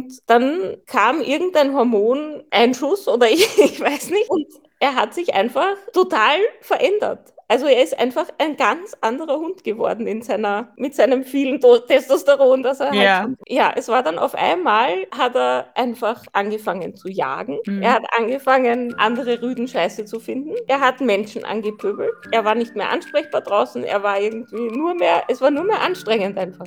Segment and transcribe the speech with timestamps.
[0.00, 4.30] Und dann kam irgendein Hormoneinschuss oder ich, ich weiß nicht.
[4.30, 4.46] Und
[4.78, 7.34] er hat sich einfach total verändert.
[7.48, 12.62] Also er ist einfach ein ganz anderer Hund geworden in seiner, mit seinem vielen Testosteron,
[12.62, 13.22] das er ja.
[13.22, 13.30] hat.
[13.48, 17.58] Ja, es war dann auf einmal, hat er einfach angefangen zu jagen.
[17.66, 17.82] Mhm.
[17.82, 20.54] Er hat angefangen, andere Rüden scheiße zu finden.
[20.68, 22.12] Er hat Menschen angepöbelt.
[22.30, 23.82] Er war nicht mehr ansprechbar draußen.
[23.82, 26.66] Er war irgendwie nur mehr, es war nur mehr anstrengend einfach.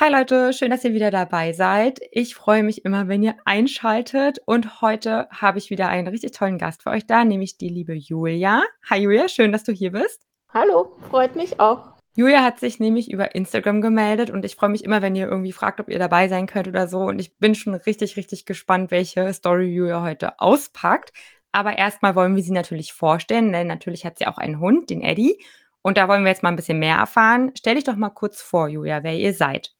[0.00, 2.00] Hi Leute, schön, dass ihr wieder dabei seid.
[2.10, 6.58] Ich freue mich immer, wenn ihr einschaltet und heute habe ich wieder einen richtig tollen
[6.58, 8.64] Gast für euch da, nämlich die liebe Julia.
[8.90, 10.26] Hi Julia, schön, dass du hier bist.
[10.52, 11.92] Hallo, freut mich auch.
[12.16, 15.52] Julia hat sich nämlich über Instagram gemeldet und ich freue mich immer, wenn ihr irgendwie
[15.52, 16.98] fragt, ob ihr dabei sein könnt oder so.
[16.98, 21.12] Und ich bin schon richtig, richtig gespannt, welche Story Julia heute auspackt.
[21.52, 25.02] Aber erstmal wollen wir sie natürlich vorstellen, denn natürlich hat sie auch einen Hund, den
[25.02, 25.40] Eddie.
[25.82, 27.52] Und da wollen wir jetzt mal ein bisschen mehr erfahren.
[27.56, 29.72] Stell dich doch mal kurz vor, Julia, wer ihr seid.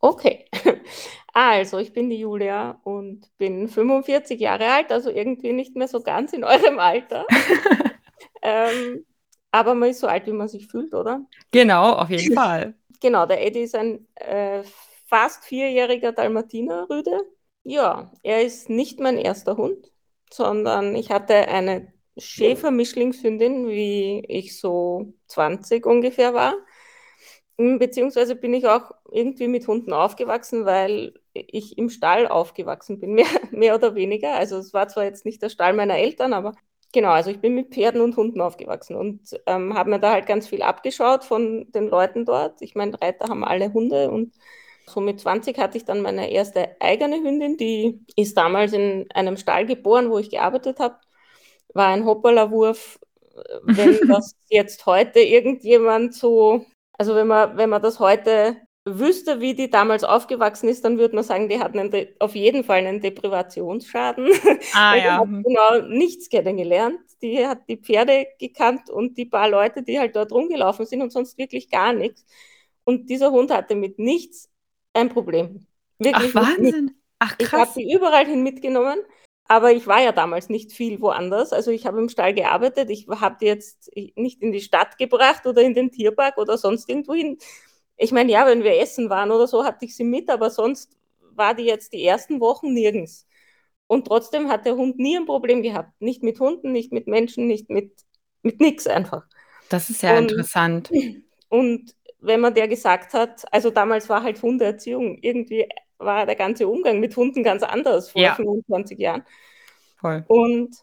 [0.00, 0.46] Okay.
[1.38, 6.00] Also, ich bin die Julia und bin 45 Jahre alt, also irgendwie nicht mehr so
[6.00, 7.26] ganz in eurem Alter.
[8.42, 9.04] ähm,
[9.50, 11.26] aber man ist so alt, wie man sich fühlt, oder?
[11.50, 12.74] Genau, auf jeden Fall.
[13.02, 14.62] Genau, der Eddie ist ein äh,
[15.04, 17.20] fast vierjähriger Dalmatiner-Rüde.
[17.62, 19.92] Ja, er ist nicht mein erster Hund,
[20.32, 26.54] sondern ich hatte eine Schäfer-Mischlingshündin, wie ich so 20 ungefähr war.
[27.58, 33.12] Hm, beziehungsweise bin ich auch irgendwie mit Hunden aufgewachsen, weil ich im Stall aufgewachsen bin,
[33.14, 34.34] mehr, mehr oder weniger.
[34.34, 36.54] Also es war zwar jetzt nicht der Stall meiner Eltern, aber
[36.92, 40.26] genau, also ich bin mit Pferden und Hunden aufgewachsen und ähm, habe mir da halt
[40.26, 42.60] ganz viel abgeschaut von den Leuten dort.
[42.60, 44.34] Ich meine, Reiter haben alle Hunde und
[44.88, 49.36] so mit 20 hatte ich dann meine erste eigene Hündin, die ist damals in einem
[49.36, 50.96] Stall geboren, wo ich gearbeitet habe.
[51.74, 53.00] War ein Hoppala-Wurf.
[53.64, 56.64] Wenn das jetzt heute irgendjemand so
[56.98, 61.16] also wenn man, wenn man das heute wüsste, wie die damals aufgewachsen ist, dann würde
[61.16, 64.28] man sagen, die hatten einen, auf jeden Fall einen Deprivationsschaden.
[64.74, 65.18] Ah, ja.
[65.18, 67.00] hat genau nichts kennengelernt.
[67.22, 71.10] Die hat die Pferde gekannt und die paar Leute, die halt dort rumgelaufen sind und
[71.12, 72.24] sonst wirklich gar nichts.
[72.84, 74.50] Und dieser Hund hatte mit nichts
[74.92, 75.66] ein Problem.
[75.98, 76.94] Wirklich Ach, Wahnsinn.
[77.18, 77.48] Ach, krass.
[77.48, 78.98] Ich habe sie überall hin mitgenommen.
[79.48, 81.52] Aber ich war ja damals nicht viel woanders.
[81.52, 82.90] Also ich habe im Stall gearbeitet.
[82.90, 86.88] Ich habe die jetzt nicht in die Stadt gebracht oder in den Tierpark oder sonst
[86.88, 87.38] irgendwo hin.
[87.96, 90.96] Ich meine, ja, wenn wir essen waren oder so, hatte ich sie mit, aber sonst
[91.20, 93.26] war die jetzt die ersten Wochen nirgends.
[93.86, 96.00] Und trotzdem hat der Hund nie ein Problem gehabt.
[96.00, 97.92] Nicht mit Hunden, nicht mit Menschen, nicht mit,
[98.42, 99.24] mit nichts einfach.
[99.68, 100.90] Das ist ja und, interessant.
[101.48, 105.68] Und wenn man der gesagt hat, also damals war halt Hundeerziehung irgendwie
[105.98, 108.34] war der ganze Umgang mit Hunden ganz anders vor ja.
[108.34, 109.24] 25 Jahren.
[110.00, 110.24] Voll.
[110.28, 110.76] Und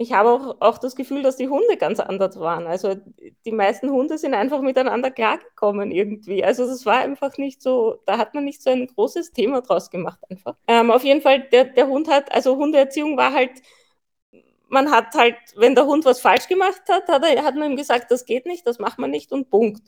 [0.00, 2.66] ich habe auch, auch das Gefühl, dass die Hunde ganz anders waren.
[2.66, 2.96] Also
[3.44, 6.42] die meisten Hunde sind einfach miteinander klargekommen irgendwie.
[6.42, 9.90] Also das war einfach nicht so, da hat man nicht so ein großes Thema draus
[9.90, 10.56] gemacht einfach.
[10.66, 13.50] Ähm, auf jeden Fall, der, der Hund hat, also Hundeerziehung war halt,
[14.68, 17.76] man hat halt, wenn der Hund was falsch gemacht hat, hat, er, hat man ihm
[17.76, 19.82] gesagt, das geht nicht, das macht man nicht und Punkt.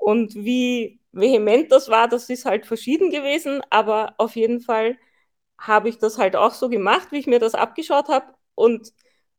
[0.00, 4.96] Und wie vehement das war, das ist halt verschieden gewesen, aber auf jeden Fall
[5.58, 8.26] habe ich das halt auch so gemacht, wie ich mir das abgeschaut habe.
[8.54, 8.92] Und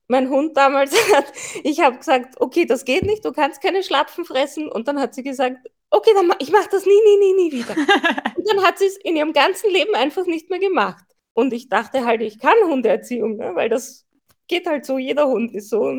[0.08, 1.26] mein Hund damals hat,
[1.64, 4.70] ich habe gesagt, okay, das geht nicht, du kannst keine Schlapfen fressen.
[4.70, 5.58] Und dann hat sie gesagt,
[5.90, 7.76] okay, dann ich mache das nie, nie, nie, nie wieder.
[8.36, 11.04] Und dann hat sie es in ihrem ganzen Leben einfach nicht mehr gemacht.
[11.34, 13.56] Und ich dachte halt, ich kann Hundeerziehung, ne?
[13.56, 14.06] weil das
[14.48, 15.92] geht halt so, jeder Hund ist so.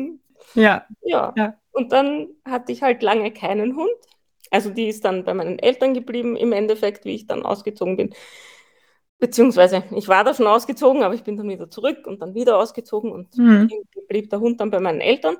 [0.53, 0.87] Ja.
[1.01, 1.33] ja.
[1.35, 1.57] ja.
[1.71, 3.91] Und dann hatte ich halt lange keinen Hund
[4.53, 8.13] also die ist dann bei meinen Eltern geblieben im Endeffekt, wie ich dann ausgezogen bin.
[9.17, 12.57] Beziehungsweise ich war da schon ausgezogen, aber ich bin dann wieder zurück und dann wieder
[12.57, 13.69] ausgezogen und mhm.
[14.07, 15.37] blieb der Hund dann bei meinen Eltern.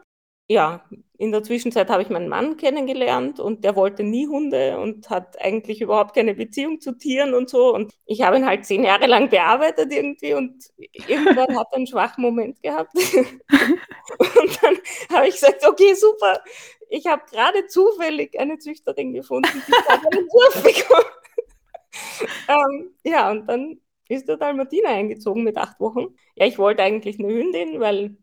[0.50, 0.84] Ja,
[1.18, 5.40] in der Zwischenzeit habe ich meinen Mann kennengelernt und der wollte nie Hunde und hat
[5.42, 7.74] eigentlich überhaupt keine Beziehung zu Tieren und so.
[7.74, 10.66] Und ich habe ihn halt zehn Jahre lang bearbeitet irgendwie und
[11.07, 12.94] irgendwann hat er einen schwachen Moment gehabt.
[14.19, 14.75] und dann
[15.13, 16.42] habe ich gesagt, okay, super,
[16.89, 21.10] ich habe gerade zufällig eine Züchterin gefunden, die hat einen Wurf bekommen.
[22.50, 23.80] ähm, ja, und dann
[24.10, 26.16] ist der Dalmatiner eingezogen mit acht Wochen.
[26.36, 28.18] Ja, ich wollte eigentlich eine Hündin, weil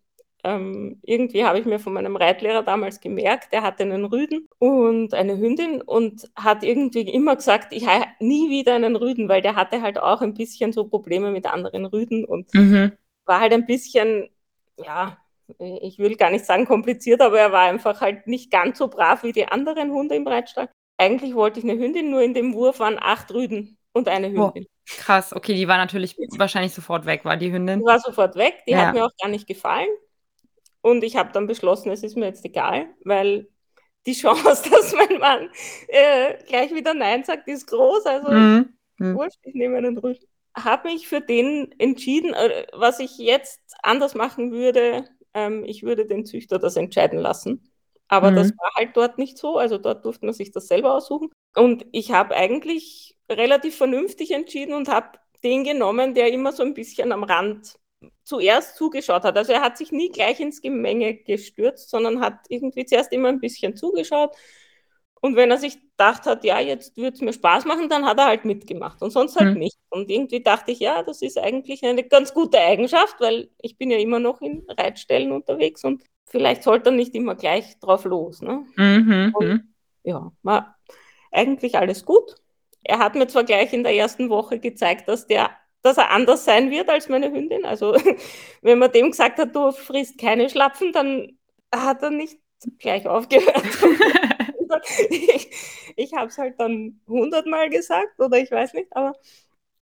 [0.44, 5.12] ähm, irgendwie habe ich mir von meinem Reitlehrer damals gemerkt, der hatte einen Rüden und
[5.14, 9.56] eine Hündin und hat irgendwie immer gesagt, ich habe nie wieder einen Rüden, weil der
[9.56, 12.92] hatte halt auch ein bisschen so Probleme mit anderen Rüden und mhm.
[13.26, 14.31] war halt ein bisschen,
[14.76, 15.19] ja,
[15.58, 19.22] ich will gar nicht sagen kompliziert, aber er war einfach halt nicht ganz so brav
[19.22, 20.69] wie die anderen Hunde im Reitstall.
[20.96, 24.66] Eigentlich wollte ich eine Hündin, nur in dem Wurf waren acht Rüden und eine Hündin.
[24.66, 27.81] Oh, krass, okay, die war natürlich wahrscheinlich sofort weg, war die Hündin?
[27.81, 28.87] Die war sofort weg, die ja.
[28.87, 29.88] hat mir auch gar nicht gefallen.
[30.82, 33.48] Und ich habe dann beschlossen, es ist mir jetzt egal, weil
[34.06, 35.50] die Chance, dass mein Mann
[35.88, 38.06] äh, gleich wieder Nein sagt, ist groß.
[38.06, 38.74] Also mhm.
[38.98, 39.14] mhm.
[39.14, 40.24] wurscht, ich nehme einen Rüden.
[40.56, 45.04] Habe mich für den entschieden, äh, was ich jetzt anders machen würde.
[45.34, 47.70] Ähm, ich würde den Züchter das entscheiden lassen.
[48.08, 48.36] Aber mhm.
[48.36, 49.58] das war halt dort nicht so.
[49.58, 51.28] Also dort durfte man sich das selber aussuchen.
[51.54, 56.74] Und ich habe eigentlich relativ vernünftig entschieden und habe den genommen, der immer so ein
[56.74, 57.78] bisschen am Rand
[58.25, 59.37] zuerst zugeschaut hat.
[59.37, 63.41] Also er hat sich nie gleich ins Gemenge gestürzt, sondern hat irgendwie zuerst immer ein
[63.41, 64.35] bisschen zugeschaut.
[65.20, 68.19] Und wenn er sich gedacht hat, ja, jetzt wird es mir Spaß machen, dann hat
[68.19, 69.58] er halt mitgemacht und sonst halt mhm.
[69.58, 69.79] nicht.
[69.91, 73.91] Und irgendwie dachte ich, ja, das ist eigentlich eine ganz gute Eigenschaft, weil ich bin
[73.91, 78.41] ja immer noch in Reitstellen unterwegs und vielleicht sollte er nicht immer gleich drauf los.
[78.41, 78.64] Ne?
[78.76, 79.35] Mhm.
[79.35, 79.75] Und, mhm.
[80.05, 80.79] ja, war
[81.31, 82.37] eigentlich alles gut.
[82.82, 85.50] Er hat mir zwar gleich in der ersten Woche gezeigt, dass der
[85.82, 87.64] dass er anders sein wird als meine Hündin.
[87.64, 87.96] Also
[88.62, 91.38] wenn man dem gesagt hat, du frisst keine Schlapfen, dann
[91.74, 92.38] hat er nicht
[92.78, 93.62] gleich aufgehört.
[95.10, 95.50] ich
[95.96, 99.14] ich habe es halt dann hundertmal gesagt oder ich weiß nicht, aber,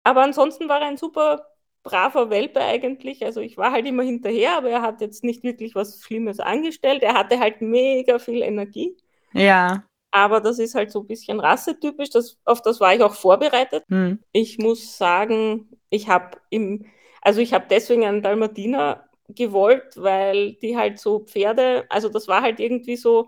[0.04, 1.46] aber ansonsten war er ein super
[1.84, 3.24] braver Welpe eigentlich.
[3.24, 7.04] Also ich war halt immer hinterher, aber er hat jetzt nicht wirklich was Schlimmes angestellt.
[7.04, 8.98] Er hatte halt mega viel Energie.
[9.34, 9.84] Ja.
[10.16, 12.10] Aber das ist halt so ein bisschen rassetypisch.
[12.10, 13.84] Das, auf das war ich auch vorbereitet.
[13.90, 14.20] Hm.
[14.32, 16.86] Ich muss sagen, ich habe im,
[17.22, 22.42] also ich habe deswegen einen Dalmatiner gewollt, weil die halt so Pferde, also das war
[22.42, 23.28] halt irgendwie so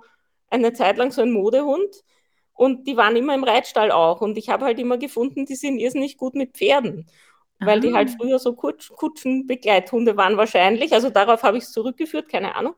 [0.50, 2.06] eine Zeit lang so ein Modehund
[2.54, 5.80] und die waren immer im Reitstall auch und ich habe halt immer gefunden, die sind
[5.80, 7.06] irrsinnig gut mit Pferden,
[7.60, 8.16] weil die halt ah.
[8.18, 12.76] früher so Kutsch, Kutschenbegleithunde waren wahrscheinlich, also darauf habe ich es zurückgeführt, keine Ahnung.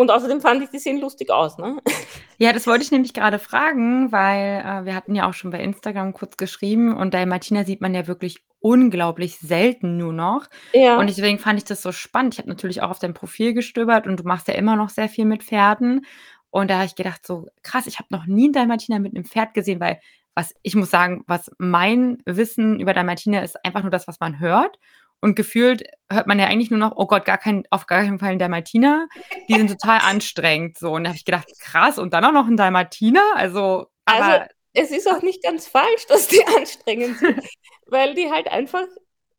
[0.00, 1.76] Und außerdem fand ich, die sehen lustig aus, ne?
[2.38, 5.60] Ja, das wollte ich nämlich gerade fragen, weil äh, wir hatten ja auch schon bei
[5.60, 10.46] Instagram kurz geschrieben und Dalmatiner sieht man ja wirklich unglaublich selten nur noch.
[10.72, 10.98] Ja.
[10.98, 12.32] Und deswegen fand ich das so spannend.
[12.32, 15.10] Ich habe natürlich auch auf dein Profil gestöbert und du machst ja immer noch sehr
[15.10, 16.06] viel mit Pferden.
[16.48, 19.26] Und da habe ich gedacht, so krass, ich habe noch nie einen Dalmatiner mit einem
[19.26, 20.00] Pferd gesehen, weil
[20.34, 24.40] was ich muss sagen, was mein Wissen über Dalmatiner ist einfach nur das, was man
[24.40, 24.78] hört.
[25.20, 28.18] Und gefühlt hört man ja eigentlich nur noch, oh Gott, gar kein, auf gar keinen
[28.18, 29.06] Fall ein Dalmatiner.
[29.48, 30.78] Die sind total anstrengend.
[30.78, 30.92] So.
[30.92, 33.24] Und da habe ich gedacht, krass, und dann auch noch ein Dalmatiner?
[33.34, 37.40] Also, also es ist auch nicht ganz falsch, dass die anstrengend sind,
[37.86, 38.86] weil die halt einfach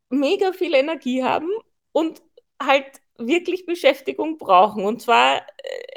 [0.09, 1.49] mega viel Energie haben
[1.91, 2.21] und
[2.61, 2.85] halt
[3.17, 4.85] wirklich Beschäftigung brauchen.
[4.85, 5.41] Und zwar, äh,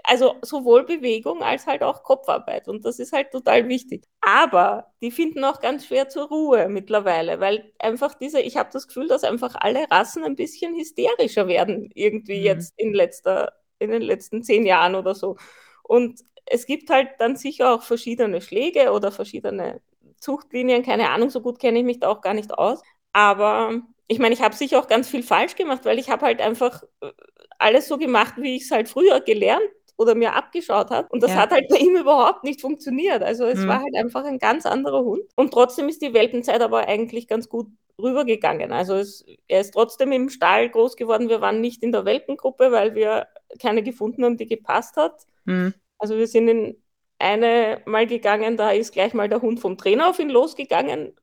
[0.04, 2.68] also sowohl Bewegung als halt auch Kopfarbeit.
[2.68, 4.04] Und das ist halt total wichtig.
[4.20, 8.86] Aber die finden auch ganz schwer zur Ruhe mittlerweile, weil einfach diese, ich habe das
[8.86, 12.44] Gefühl, dass einfach alle Rassen ein bisschen hysterischer werden, irgendwie mhm.
[12.44, 15.36] jetzt in letzter, in den letzten zehn Jahren oder so.
[15.82, 19.80] Und es gibt halt dann sicher auch verschiedene Schläge oder verschiedene
[20.18, 22.82] Zuchtlinien, keine Ahnung, so gut kenne ich mich da auch gar nicht aus.
[23.12, 26.42] Aber ich meine, ich habe sicher auch ganz viel falsch gemacht, weil ich habe halt
[26.42, 27.10] einfach äh,
[27.58, 29.62] alles so gemacht, wie ich es halt früher gelernt
[29.96, 31.08] oder mir abgeschaut habe.
[31.10, 31.36] Und das ja.
[31.38, 33.22] hat halt bei ihm überhaupt nicht funktioniert.
[33.22, 33.68] Also es mhm.
[33.68, 35.22] war halt einfach ein ganz anderer Hund.
[35.36, 37.68] Und trotzdem ist die Welpenzeit aber eigentlich ganz gut
[38.00, 38.72] rübergegangen.
[38.72, 41.28] Also es, er ist trotzdem im Stall groß geworden.
[41.28, 43.28] Wir waren nicht in der Welpengruppe, weil wir
[43.60, 45.26] keine gefunden haben, die gepasst hat.
[45.44, 45.74] Mhm.
[45.98, 46.76] Also wir sind in
[47.24, 51.16] eine mal gegangen, da ist gleich mal der Hund vom Trainer auf ihn losgegangen.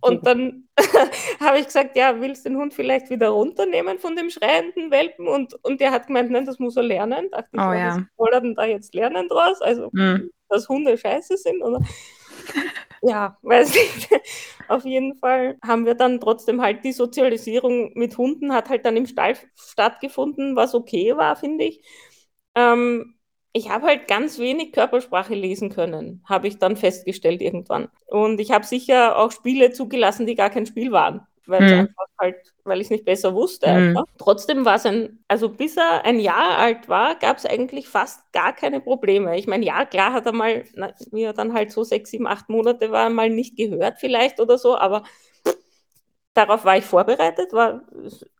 [0.00, 0.68] Und dann
[1.40, 5.26] habe ich gesagt, ja, willst du den Hund vielleicht wieder runternehmen von dem schreienden Welpen?
[5.26, 7.30] Und, und der hat gemeint, nein, das muss er lernen.
[7.32, 7.96] Dachte ich, oh, ja.
[7.96, 9.60] was soll er denn da jetzt lernen draus?
[9.60, 10.30] Also, mhm.
[10.48, 11.80] dass Hunde scheiße sind, oder?
[13.02, 14.08] ja, weiß nicht.
[14.68, 18.96] Auf jeden Fall haben wir dann trotzdem halt die Sozialisierung mit Hunden hat halt dann
[18.96, 21.82] im Stall stattgefunden, was okay war, finde ich.
[22.54, 23.13] Ähm,
[23.56, 27.88] ich habe halt ganz wenig Körpersprache lesen können, habe ich dann festgestellt irgendwann.
[28.06, 31.78] Und ich habe sicher auch Spiele zugelassen, die gar kein Spiel waren, weil hm.
[31.78, 33.72] einfach halt, weil ich es nicht besser wusste.
[33.72, 34.04] Hm.
[34.18, 38.20] Trotzdem war es ein, also bis er ein Jahr alt war, gab es eigentlich fast
[38.32, 39.38] gar keine Probleme.
[39.38, 42.26] Ich meine, ja, klar hat er mal, na, wie er dann halt so sechs, sieben,
[42.26, 45.04] acht Monate war, mal nicht gehört vielleicht oder so, aber
[46.34, 47.82] darauf war ich vorbereitet, war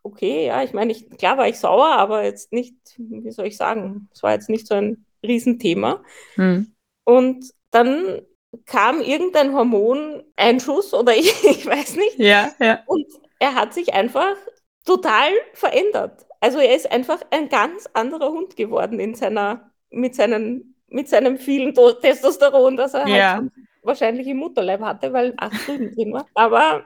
[0.02, 3.56] okay, ja, ich meine, ich, klar war ich sauer, aber jetzt nicht, wie soll ich
[3.56, 6.02] sagen, es war jetzt nicht so ein Riesenthema.
[6.34, 6.74] Hm.
[7.04, 8.22] Und dann
[8.66, 12.18] kam irgendein Hormoneinschuss oder ich, ich weiß nicht.
[12.18, 12.80] Ja, ja.
[12.86, 13.06] Und
[13.38, 14.36] er hat sich einfach
[14.84, 16.26] total verändert.
[16.40, 21.38] also er ist einfach ein ganz anderer Hund geworden in seiner, mit, seinen, mit seinem
[21.38, 23.34] vielen Testosteron, das er ja.
[23.36, 26.26] halt wahrscheinlich im Mutterleib hatte, weil acht Rüden drin war.
[26.34, 26.84] Aber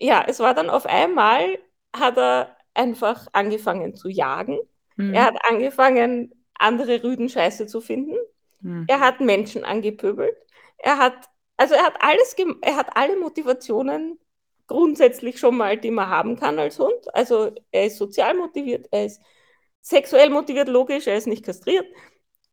[0.00, 1.58] ja, es war dann auf einmal,
[1.94, 4.58] hat er einfach angefangen zu jagen.
[4.96, 5.14] Mhm.
[5.14, 8.16] Er hat angefangen, andere Rüden scheiße zu finden.
[8.60, 8.86] Mhm.
[8.88, 10.36] Er hat Menschen angepöbelt.
[10.78, 11.14] Er hat,
[11.56, 14.18] also er hat alles, er hat alle Motivationen
[14.66, 17.14] grundsätzlich schon mal, die man haben kann als Hund.
[17.14, 19.20] Also er ist sozial motiviert, er ist
[19.82, 21.86] sexuell motiviert, logisch, er ist nicht kastriert.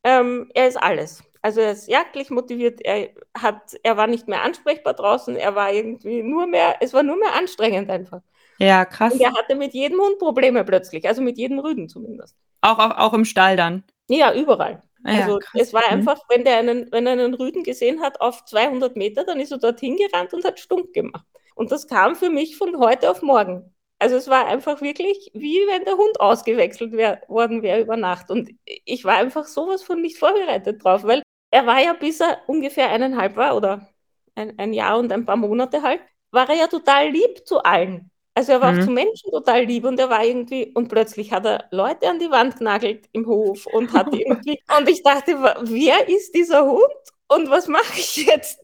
[0.03, 1.23] Ähm, er ist alles.
[1.41, 5.71] Also er ist jagdlich motiviert, er, hat, er war nicht mehr ansprechbar draußen, er war
[5.71, 8.21] irgendwie nur mehr, es war nur mehr anstrengend einfach.
[8.59, 9.13] Ja, krass.
[9.13, 12.35] Und er hatte mit jedem Hund Probleme plötzlich, also mit jedem Rüden zumindest.
[12.61, 13.83] Auch, auch, auch im Stall dann?
[14.09, 14.81] Ja, überall.
[15.05, 15.61] Ja, also krass.
[15.61, 15.99] es war mhm.
[15.99, 19.51] einfach, wenn der einen, wenn er einen Rüden gesehen hat auf 200 Meter, dann ist
[19.51, 21.25] er dorthin gerannt und hat stumpf gemacht.
[21.55, 23.73] Und das kam für mich von heute auf morgen.
[23.99, 28.29] Also es war einfach wirklich, wie wenn der Hund ausgewechselt wär, worden wäre über Nacht.
[28.29, 28.51] Und
[28.85, 32.89] ich war einfach sowas von nicht vorbereitet drauf, weil er war ja, bis er ungefähr
[32.89, 33.87] eineinhalb war oder
[34.35, 36.01] ein, ein Jahr und ein paar Monate halt,
[36.31, 38.11] war er ja total lieb zu allen.
[38.35, 38.79] Also er war mhm.
[38.79, 42.19] auch zu Menschen total lieb und er war irgendwie, und plötzlich hat er Leute an
[42.19, 45.31] die Wand genagelt im Hof und hat irgendwie, und ich dachte,
[45.63, 46.83] wer ist dieser Hund
[47.29, 48.59] und was mache ich jetzt?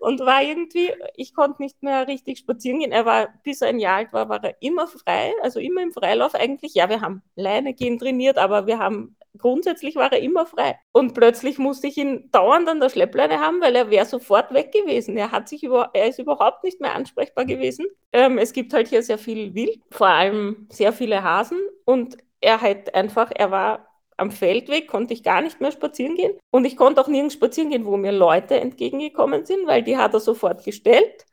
[0.00, 2.90] Und war irgendwie, ich konnte nicht mehr richtig spazieren gehen.
[2.90, 5.92] Er war, bis er ein Jahr alt war, war er immer frei, also immer im
[5.92, 6.74] Freilauf eigentlich.
[6.74, 10.78] Ja, wir haben Leine gehen trainiert, aber wir haben, grundsätzlich war er immer frei.
[10.92, 14.72] Und plötzlich musste ich ihn dauernd an der Schleppleine haben, weil er wäre sofort weg
[14.72, 15.16] gewesen.
[15.16, 17.86] Er hat sich über, er ist überhaupt nicht mehr ansprechbar gewesen.
[18.12, 22.60] Ähm, es gibt halt hier sehr viel Wild, vor allem sehr viele Hasen und er
[22.60, 26.36] hat einfach, er war am Feldweg konnte ich gar nicht mehr spazieren gehen.
[26.50, 30.12] Und ich konnte auch nirgends spazieren gehen, wo mir Leute entgegengekommen sind, weil die hat
[30.12, 31.24] er sofort gestellt.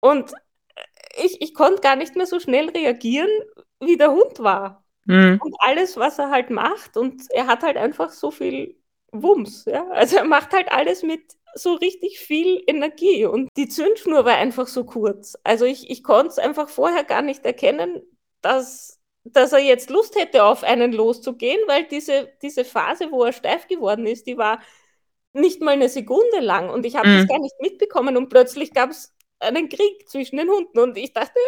[0.00, 0.32] Und
[1.16, 3.30] ich, ich konnte gar nicht mehr so schnell reagieren,
[3.80, 4.84] wie der Hund war.
[5.10, 5.40] Mhm.
[5.42, 6.96] Und alles, was er halt macht.
[6.96, 8.76] Und er hat halt einfach so viel
[9.12, 9.64] Wumms.
[9.66, 9.86] Ja?
[9.90, 11.22] Also er macht halt alles mit
[11.54, 13.26] so richtig viel Energie.
[13.26, 15.36] Und die Zündschnur war einfach so kurz.
[15.44, 18.02] Also ich, ich konnte es einfach vorher gar nicht erkennen,
[18.40, 23.32] dass dass er jetzt Lust hätte, auf einen loszugehen, weil diese, diese Phase, wo er
[23.32, 24.60] steif geworden ist, die war
[25.32, 27.18] nicht mal eine Sekunde lang und ich habe mhm.
[27.18, 31.12] das gar nicht mitbekommen und plötzlich gab es einen Krieg zwischen den Hunden und ich
[31.12, 31.38] dachte,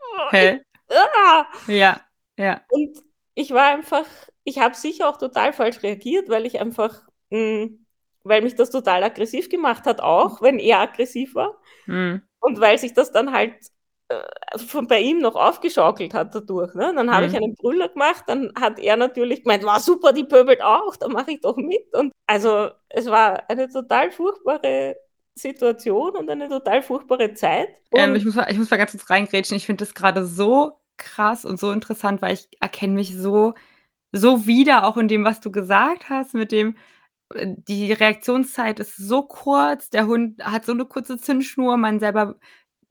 [0.00, 0.60] oh, ich,
[0.90, 1.46] ah.
[1.68, 2.00] ja,
[2.38, 2.60] ja.
[2.70, 2.98] Und
[3.34, 4.06] ich war einfach,
[4.44, 7.86] ich habe sicher auch total falsch reagiert, weil ich einfach, mh, hm,
[8.24, 11.58] weil mich das total aggressiv gemacht hat, auch wenn er aggressiv war.
[11.86, 12.22] Mhm.
[12.40, 13.54] Und weil sich das dann halt
[14.08, 16.74] äh, von bei ihm noch aufgeschaukelt hat dadurch.
[16.74, 16.92] Ne?
[16.94, 17.32] Dann habe mhm.
[17.32, 21.08] ich einen Brüller gemacht, dann hat er natürlich gemeint, war super, die pöbelt auch, da
[21.08, 21.92] mache ich doch mit.
[21.94, 24.96] Und also es war eine total furchtbare
[25.34, 27.68] Situation und eine total furchtbare Zeit.
[27.94, 29.56] Ähm, ich, muss ich muss mal ganz kurz reingrätschen.
[29.56, 33.54] Ich finde das gerade so krass und so interessant, weil ich erkenne mich so,
[34.12, 36.76] so wieder, auch in dem, was du gesagt hast, mit dem,
[37.34, 42.36] äh, die Reaktionszeit ist so kurz, der Hund hat so eine kurze Zündschnur, man selber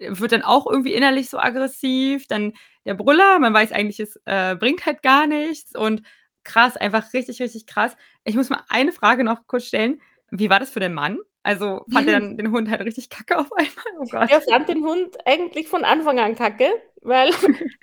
[0.02, 2.28] wird dann auch irgendwie innerlich so aggressiv.
[2.28, 2.54] Dann
[2.86, 5.76] der Brüller, man weiß eigentlich, es äh, bringt halt gar nichts.
[5.76, 6.02] Und
[6.44, 7.96] krass, einfach richtig, richtig krass.
[8.24, 10.02] Ich muss mal eine Frage noch kurz stellen.
[10.32, 11.20] Wie war das für den Mann?
[11.44, 13.86] Also fand er dann den Hund halt richtig kacke auf einmal?
[14.00, 14.30] Oh Gott.
[14.30, 16.70] Er fand den Hund eigentlich von Anfang an kacke,
[17.02, 17.32] weil,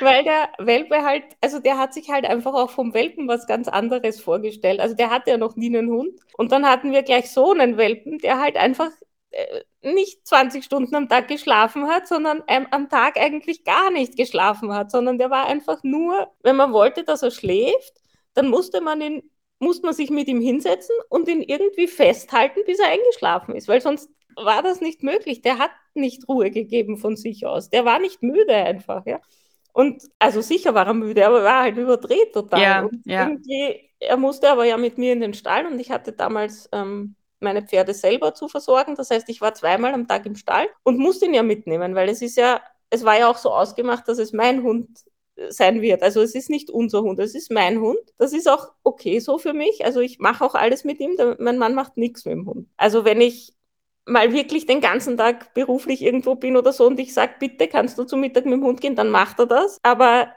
[0.00, 3.68] weil der Welpe halt, also der hat sich halt einfach auch vom Welpen was ganz
[3.68, 4.80] anderes vorgestellt.
[4.80, 6.18] Also der hatte ja noch nie einen Hund.
[6.36, 8.90] Und dann hatten wir gleich so einen Welpen, der halt einfach
[9.30, 14.72] äh, nicht 20 Stunden am Tag geschlafen hat, sondern am Tag eigentlich gar nicht geschlafen
[14.74, 17.94] hat, sondern der war einfach nur, wenn man wollte, dass er schläft,
[18.34, 22.78] dann musste man ihn, musste man sich mit ihm hinsetzen und ihn irgendwie festhalten, bis
[22.78, 25.42] er eingeschlafen ist, weil sonst war das nicht möglich.
[25.42, 27.70] Der hat nicht Ruhe gegeben von sich aus.
[27.70, 29.20] Der war nicht müde einfach, ja.
[29.72, 32.60] Und also sicher war er müde, aber er war halt überdreht total.
[32.60, 33.28] Ja, und ja.
[33.28, 37.14] irgendwie, er musste aber ja mit mir in den Stall und ich hatte damals ähm,
[37.40, 38.94] meine Pferde selber zu versorgen.
[38.94, 42.08] Das heißt, ich war zweimal am Tag im Stall und musste ihn ja mitnehmen, weil
[42.08, 42.60] es ist ja,
[42.90, 44.88] es war ja auch so ausgemacht, dass es mein Hund
[45.36, 46.02] äh, sein wird.
[46.02, 48.00] Also es ist nicht unser Hund, es ist mein Hund.
[48.18, 49.84] Das ist auch okay so für mich.
[49.84, 51.16] Also ich mache auch alles mit ihm.
[51.38, 52.68] Mein Mann macht nichts mit dem Hund.
[52.76, 53.54] Also wenn ich
[54.10, 57.98] mal wirklich den ganzen Tag beruflich irgendwo bin oder so und ich sage, bitte kannst
[57.98, 59.78] du zum Mittag mit dem Hund gehen, dann macht er das.
[59.82, 60.32] Aber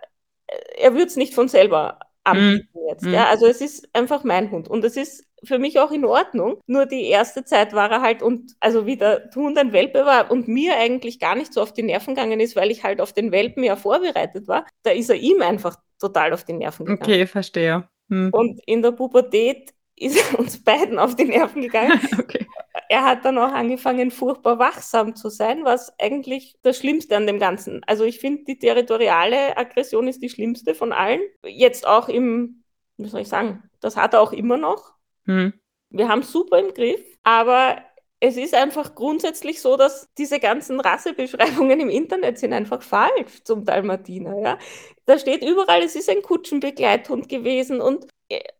[0.47, 2.87] äh, er wird es nicht von selber anbieten mm.
[2.89, 3.05] jetzt.
[3.05, 3.13] Mm.
[3.13, 3.27] Ja?
[3.27, 4.67] Also es ist einfach mein Hund.
[4.67, 6.59] Und es ist für mich auch in Ordnung.
[6.67, 10.31] Nur die erste Zeit war er halt und also wie der Hund ein Welpe war
[10.31, 13.13] und mir eigentlich gar nicht so auf die Nerven gegangen ist, weil ich halt auf
[13.13, 17.01] den Welpen ja vorbereitet war, da ist er ihm einfach total auf die Nerven gegangen.
[17.01, 17.87] Okay, verstehe.
[18.09, 18.29] Hm.
[18.31, 21.99] Und in der Pubertät ist er uns beiden auf die Nerven gegangen.
[22.19, 22.42] okay.
[22.89, 27.39] Er hat dann auch angefangen, furchtbar wachsam zu sein, was eigentlich das Schlimmste an dem
[27.39, 27.81] Ganzen.
[27.87, 31.21] Also ich finde, die territoriale Aggression ist die schlimmste von allen.
[31.45, 32.63] Jetzt auch im,
[32.97, 34.93] wie soll ich sagen, das hat er auch immer noch.
[35.25, 35.53] Hm.
[35.89, 37.77] Wir haben es super im Griff, aber
[38.19, 43.65] es ist einfach grundsätzlich so, dass diese ganzen Rassebeschreibungen im Internet sind einfach falsch zum
[43.65, 44.39] Dalmatiner.
[44.39, 44.57] Ja?
[45.05, 48.07] Da steht überall, es ist ein Kutschenbegleithund gewesen und,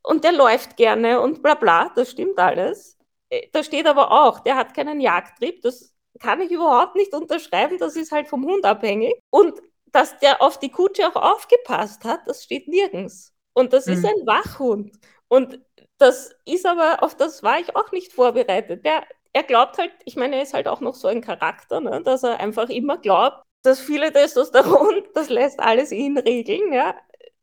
[0.03, 2.92] und der läuft gerne und bla bla, das stimmt alles.
[3.33, 7.77] Äh, da steht aber auch, der hat keinen Jagdtrieb, das kann ich überhaupt nicht unterschreiben,
[7.79, 9.15] das ist halt vom Hund abhängig.
[9.29, 13.33] Und dass der auf die Kutsche auch aufgepasst hat, das steht nirgends.
[13.53, 13.93] Und das mhm.
[13.93, 14.91] ist ein Wachhund.
[15.27, 15.59] Und
[15.97, 18.85] das ist aber, auf das war ich auch nicht vorbereitet.
[18.85, 22.01] Der, er glaubt halt, ich meine, er ist halt auch noch so ein Charakter, ne,
[22.03, 26.95] dass er einfach immer glaubt, dass viele Testosteron, das lässt alles ihn regeln, ja.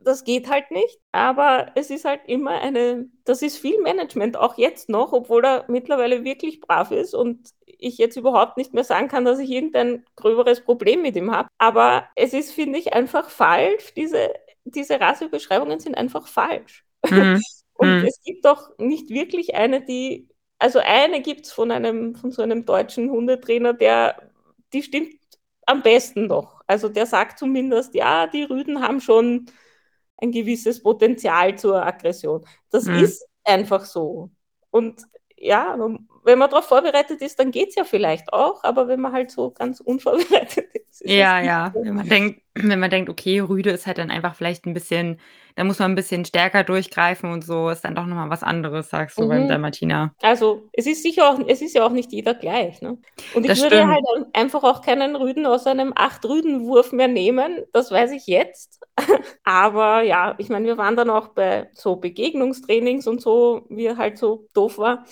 [0.02, 4.57] Das geht halt nicht, aber es ist halt immer eine, das ist viel Management, auch
[4.57, 9.09] jetzt noch, obwohl er mittlerweile wirklich brav ist und ich jetzt überhaupt nicht mehr sagen
[9.09, 11.49] kann, dass ich irgendein gröberes Problem mit ihm habe.
[11.59, 13.92] Aber es ist, finde ich, einfach falsch.
[13.95, 14.33] Diese,
[14.64, 16.85] diese Rassebeschreibungen sind einfach falsch.
[17.09, 17.40] Mhm.
[17.75, 18.07] Und mhm.
[18.07, 20.28] es gibt doch nicht wirklich eine, die
[20.61, 24.30] also eine gibt es von einem, von so einem deutschen Hundetrainer, der,
[24.73, 25.14] die stimmt
[25.66, 26.61] am besten noch.
[26.66, 29.47] Also der sagt zumindest, ja, die Rüden haben schon
[30.20, 32.44] ein gewisses Potenzial zur Aggression.
[32.70, 32.96] Das mhm.
[32.96, 34.30] ist einfach so.
[34.70, 35.02] Und
[35.36, 35.76] ja,
[36.30, 39.30] wenn man darauf vorbereitet ist, dann geht es ja vielleicht auch, aber wenn man halt
[39.30, 41.02] so ganz unvorbereitet ist.
[41.02, 41.72] ist ja, ja.
[41.75, 45.18] Wenn man denkt, wenn man denkt, okay, Rüde ist halt dann einfach vielleicht ein bisschen
[45.56, 48.88] da muss man ein bisschen stärker durchgreifen und so ist dann doch nochmal was anderes,
[48.88, 49.28] sagst du mhm.
[49.28, 50.14] beim Dalmatiner.
[50.22, 52.80] Also es ist sicher auch, es ist ja auch nicht jeder gleich.
[52.80, 52.99] Ne?
[53.34, 53.92] Und ich das würde stimmt.
[53.92, 58.80] halt einfach auch keinen Rüden aus einem Acht-Rüden-Wurf mehr nehmen, das weiß ich jetzt.
[59.44, 63.96] Aber ja, ich meine, wir waren dann auch bei so Begegnungstrainings und so, wie er
[63.96, 65.04] halt so doof war.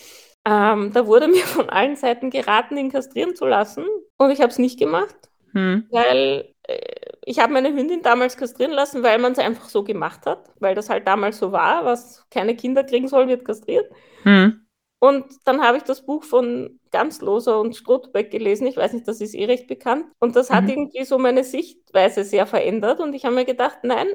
[0.48, 3.84] Ähm, da wurde mir von allen Seiten geraten, ihn kastrieren zu lassen.
[4.16, 5.16] Und ich habe es nicht gemacht,
[5.52, 5.86] hm.
[5.90, 6.78] weil äh,
[7.26, 10.74] ich habe meine Hündin damals kastrieren lassen, weil man es einfach so gemacht hat, weil
[10.74, 13.90] das halt damals so war, was keine Kinder kriegen soll, wird kastriert.
[14.22, 14.64] Hm.
[15.00, 18.66] Und dann habe ich das Buch von Ganzloser und Strothbeck gelesen.
[18.66, 20.06] Ich weiß nicht, das ist eh recht bekannt.
[20.18, 20.70] Und das hat mhm.
[20.70, 22.98] irgendwie so meine Sichtweise sehr verändert.
[22.98, 24.08] Und ich habe mir gedacht, nein,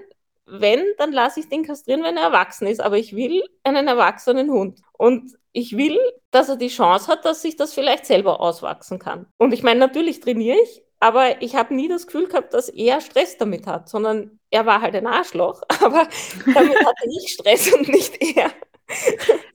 [0.45, 2.81] wenn, dann lasse ich den kastrieren, wenn er erwachsen ist.
[2.81, 4.81] Aber ich will einen erwachsenen Hund.
[4.93, 5.99] Und ich will,
[6.31, 9.27] dass er die Chance hat, dass sich das vielleicht selber auswachsen kann.
[9.37, 13.01] Und ich meine, natürlich trainiere ich, aber ich habe nie das Gefühl gehabt, dass er
[13.01, 16.07] Stress damit hat, sondern er war halt ein Arschloch, aber
[16.53, 18.51] damit hatte ich Stress und nicht er.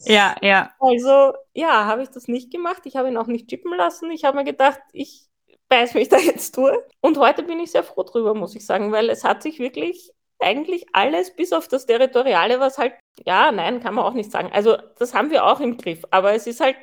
[0.01, 0.70] Ja, ja.
[0.81, 2.83] Also, ja, habe ich das nicht gemacht.
[2.85, 4.11] Ich habe ihn auch nicht chippen lassen.
[4.11, 5.29] Ich habe mir gedacht, ich
[5.68, 6.79] beiß mich da jetzt durch.
[7.01, 10.12] Und heute bin ich sehr froh drüber, muss ich sagen, weil es hat sich wirklich
[10.40, 12.94] eigentlich alles bis auf das Territoriale, was halt,
[13.27, 14.51] ja, nein, kann man auch nicht sagen.
[14.53, 16.03] Also, das haben wir auch im Griff.
[16.11, 16.77] Aber es ist halt,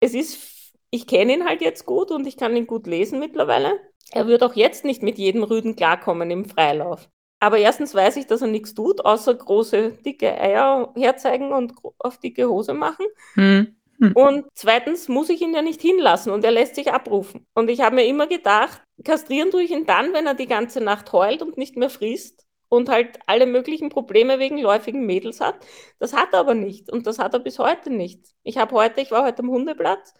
[0.00, 0.52] es ist
[0.92, 3.80] ich kenne ihn halt jetzt gut und ich kann ihn gut lesen mittlerweile.
[4.12, 7.08] Er wird auch jetzt nicht mit jedem Rüden klarkommen im Freilauf.
[7.40, 12.18] Aber erstens weiß ich, dass er nichts tut, außer große, dicke Eier herzeigen und auf
[12.18, 13.06] dicke Hose machen.
[13.34, 13.74] Hm.
[13.98, 14.12] Hm.
[14.12, 17.46] Und zweitens muss ich ihn ja nicht hinlassen und er lässt sich abrufen.
[17.54, 20.82] Und ich habe mir immer gedacht, kastrieren tue ich ihn dann, wenn er die ganze
[20.82, 25.56] Nacht heult und nicht mehr frisst und halt alle möglichen Probleme wegen läufigen Mädels hat.
[25.98, 28.34] Das hat er aber nicht und das hat er bis heute nicht.
[28.42, 30.14] Ich habe heute, ich war heute am Hundeplatz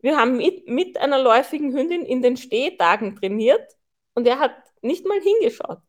[0.00, 3.66] wir haben mit, mit einer läufigen Hündin in den Stehtagen trainiert
[4.14, 5.80] und er hat nicht mal hingeschaut.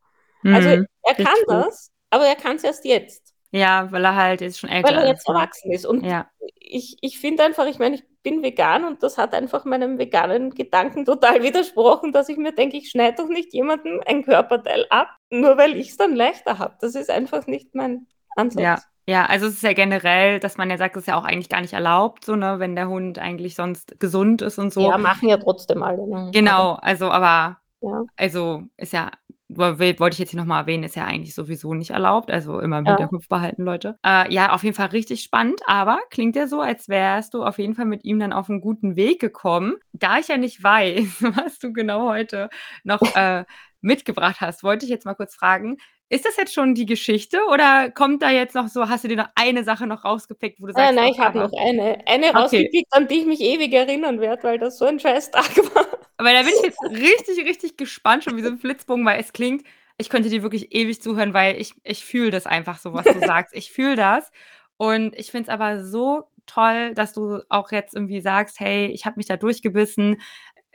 [0.41, 3.28] Mhm, also er kann das, aber er kann es erst jetzt.
[3.51, 4.95] Ja, weil er halt jetzt schon älter ist.
[4.95, 5.85] Weil er jetzt erwachsen ist.
[5.85, 6.27] Und ja.
[6.59, 10.51] ich, ich finde einfach, ich meine, ich bin vegan und das hat einfach meinem veganen
[10.51, 15.07] Gedanken total widersprochen, dass ich mir denke, ich schneide doch nicht jemandem ein Körperteil ab,
[15.29, 16.75] nur weil ich es dann leichter habe.
[16.81, 18.61] Das ist einfach nicht mein Ansatz.
[18.61, 21.23] Ja, ja, also es ist ja generell, dass man ja sagt, es ist ja auch
[21.23, 24.81] eigentlich gar nicht erlaubt, so, ne, wenn der Hund eigentlich sonst gesund ist und so.
[24.81, 26.07] Ja, machen ja trotzdem alle.
[26.07, 26.29] Ne?
[26.31, 28.03] Genau, also aber, ja.
[28.17, 29.09] also ist ja,
[29.49, 32.31] wollte ich jetzt hier nochmal erwähnen, ist ja eigentlich sowieso nicht erlaubt.
[32.31, 32.91] Also immer im ja.
[32.91, 33.97] Hinterkopf behalten, Leute.
[34.05, 37.57] Äh, ja, auf jeden Fall richtig spannend, aber klingt ja so, als wärst du auf
[37.57, 39.75] jeden Fall mit ihm dann auf einen guten Weg gekommen.
[39.91, 42.49] Da ich ja nicht weiß, was du genau heute
[42.83, 43.45] noch äh,
[43.81, 45.77] mitgebracht hast, wollte ich jetzt mal kurz fragen,
[46.09, 49.17] ist das jetzt schon die Geschichte oder kommt da jetzt noch so, hast du dir
[49.17, 52.29] noch eine Sache noch rausgepickt, wo du sagst, nein, nein, ich habe noch eine, eine
[52.29, 52.37] okay.
[52.37, 55.85] rausgepickt, an die ich mich ewig erinnern werde, weil das so ein scheiß Tag war.
[56.19, 59.31] Aber da bin ich jetzt richtig, richtig gespannt, schon wie so ein Flitzbogen, weil es
[59.31, 59.65] klingt,
[59.97, 63.19] ich könnte dir wirklich ewig zuhören, weil ich, ich fühle das einfach so, was du
[63.25, 63.55] sagst.
[63.55, 64.29] Ich fühle das.
[64.75, 69.05] Und ich finde es aber so toll, dass du auch jetzt irgendwie sagst, hey, ich
[69.05, 70.17] habe mich da durchgebissen,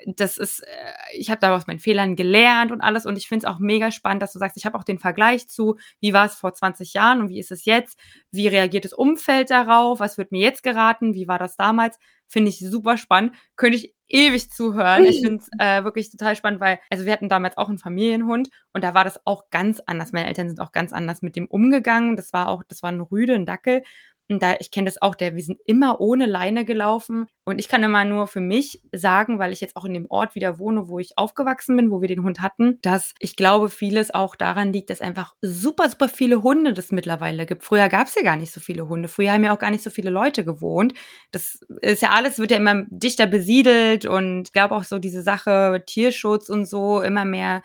[0.06, 3.04] das ist, äh, ich habe da aus meinen Fehlern gelernt und alles.
[3.04, 5.46] Und ich finde es auch mega spannend, dass du sagst, ich habe auch den Vergleich
[5.48, 7.98] zu, wie war es vor 20 Jahren und wie ist es jetzt?
[8.30, 10.00] Wie reagiert das Umfeld darauf?
[10.00, 11.12] Was wird mir jetzt geraten?
[11.14, 11.98] Wie war das damals?
[12.26, 13.34] Finde ich super spannend.
[13.56, 15.04] Könnte ich ewig zuhören.
[15.04, 18.48] Ich finde es äh, wirklich total spannend, weil, also wir hatten damals auch einen Familienhund
[18.72, 20.12] und da war das auch ganz anders.
[20.12, 22.16] Meine Eltern sind auch ganz anders mit dem umgegangen.
[22.16, 23.82] Das war auch, das war ein Rüde, ein Dackel.
[24.30, 27.26] Und da, ich kenne das auch, der, wir sind immer ohne Leine gelaufen.
[27.44, 30.34] Und ich kann immer nur für mich sagen, weil ich jetzt auch in dem Ort
[30.34, 34.14] wieder wohne, wo ich aufgewachsen bin, wo wir den Hund hatten, dass ich glaube, vieles
[34.14, 37.64] auch daran liegt, dass einfach super, super viele Hunde das mittlerweile gibt.
[37.64, 39.08] Früher gab es ja gar nicht so viele Hunde.
[39.08, 40.94] Früher haben ja auch gar nicht so viele Leute gewohnt.
[41.30, 45.22] Das ist ja alles, wird ja immer dichter besiedelt und ich glaube auch so diese
[45.22, 47.62] Sache Tierschutz und so immer mehr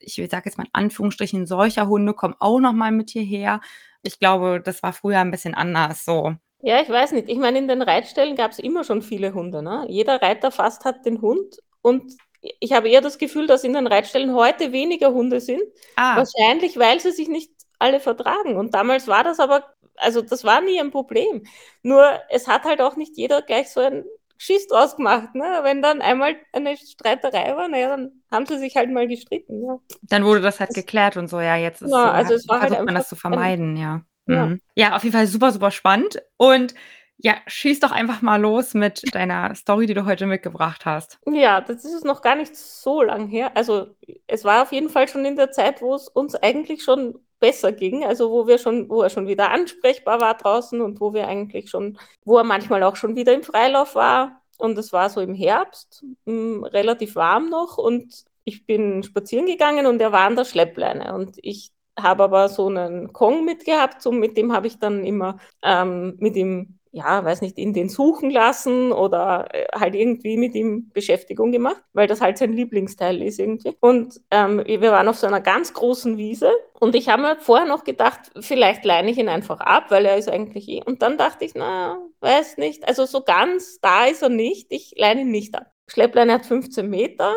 [0.00, 3.60] ich sage jetzt mal in Anführungsstrichen, solcher Hunde kommen auch noch mal mit hierher
[4.02, 6.34] ich glaube, das war früher ein bisschen anders so.
[6.60, 7.28] Ja, ich weiß nicht.
[7.28, 9.62] Ich meine, in den Reitstellen gab es immer schon viele Hunde.
[9.62, 9.86] Ne?
[9.88, 11.56] Jeder Reiter fast hat den Hund.
[11.82, 15.62] Und ich habe eher das Gefühl, dass in den Reitstellen heute weniger Hunde sind.
[15.96, 16.16] Ah.
[16.16, 18.56] Wahrscheinlich, weil sie sich nicht alle vertragen.
[18.56, 19.64] Und damals war das aber,
[19.96, 21.44] also das war nie ein Problem.
[21.82, 24.04] Nur es hat halt auch nicht jeder gleich so ein
[24.38, 25.34] Schiss draus gemacht.
[25.34, 25.60] Ne?
[25.62, 29.64] Wenn dann einmal eine Streiterei war, naja, dann haben sie sich halt mal gestritten.
[29.64, 29.78] Ja.
[30.02, 32.72] Dann wurde das halt geklärt und so, ja, jetzt ist ja, also es war halt
[32.84, 34.02] man das zu vermeiden, ja.
[34.28, 34.46] Ja.
[34.46, 34.60] Mhm.
[34.74, 36.20] ja, auf jeden Fall super, super spannend.
[36.36, 36.74] Und
[37.18, 41.18] ja, schieß doch einfach mal los mit deiner Story, die du heute mitgebracht hast.
[41.26, 43.52] Ja, das ist noch gar nicht so lang her.
[43.56, 43.96] Also
[44.26, 47.72] es war auf jeden Fall schon in der Zeit, wo es uns eigentlich schon besser
[47.72, 51.28] ging, also wo wir schon, wo er schon wieder ansprechbar war draußen und wo wir
[51.28, 54.42] eigentlich schon, wo er manchmal auch schon wieder im Freilauf war.
[54.58, 59.46] Und es war so im Herbst, mh, hm, relativ warm noch und ich bin spazieren
[59.46, 64.02] gegangen und er war an der Schleppleine und ich habe aber so einen Kong mitgehabt,
[64.02, 67.90] so mit dem habe ich dann immer ähm, mit ihm ja, weiß nicht, in den
[67.90, 73.20] suchen lassen oder äh, halt irgendwie mit ihm Beschäftigung gemacht, weil das halt sein Lieblingsteil
[73.20, 73.76] ist irgendwie.
[73.80, 77.66] Und ähm, wir waren auf so einer ganz großen Wiese und ich habe mir vorher
[77.66, 80.82] noch gedacht, vielleicht leine ich ihn einfach ab, weil er ist eigentlich eh.
[80.82, 84.94] Und dann dachte ich, na, weiß nicht, also so ganz da ist er nicht, ich
[84.96, 85.66] leine ihn nicht ab.
[85.88, 87.34] Schleppleine hat 15 Meter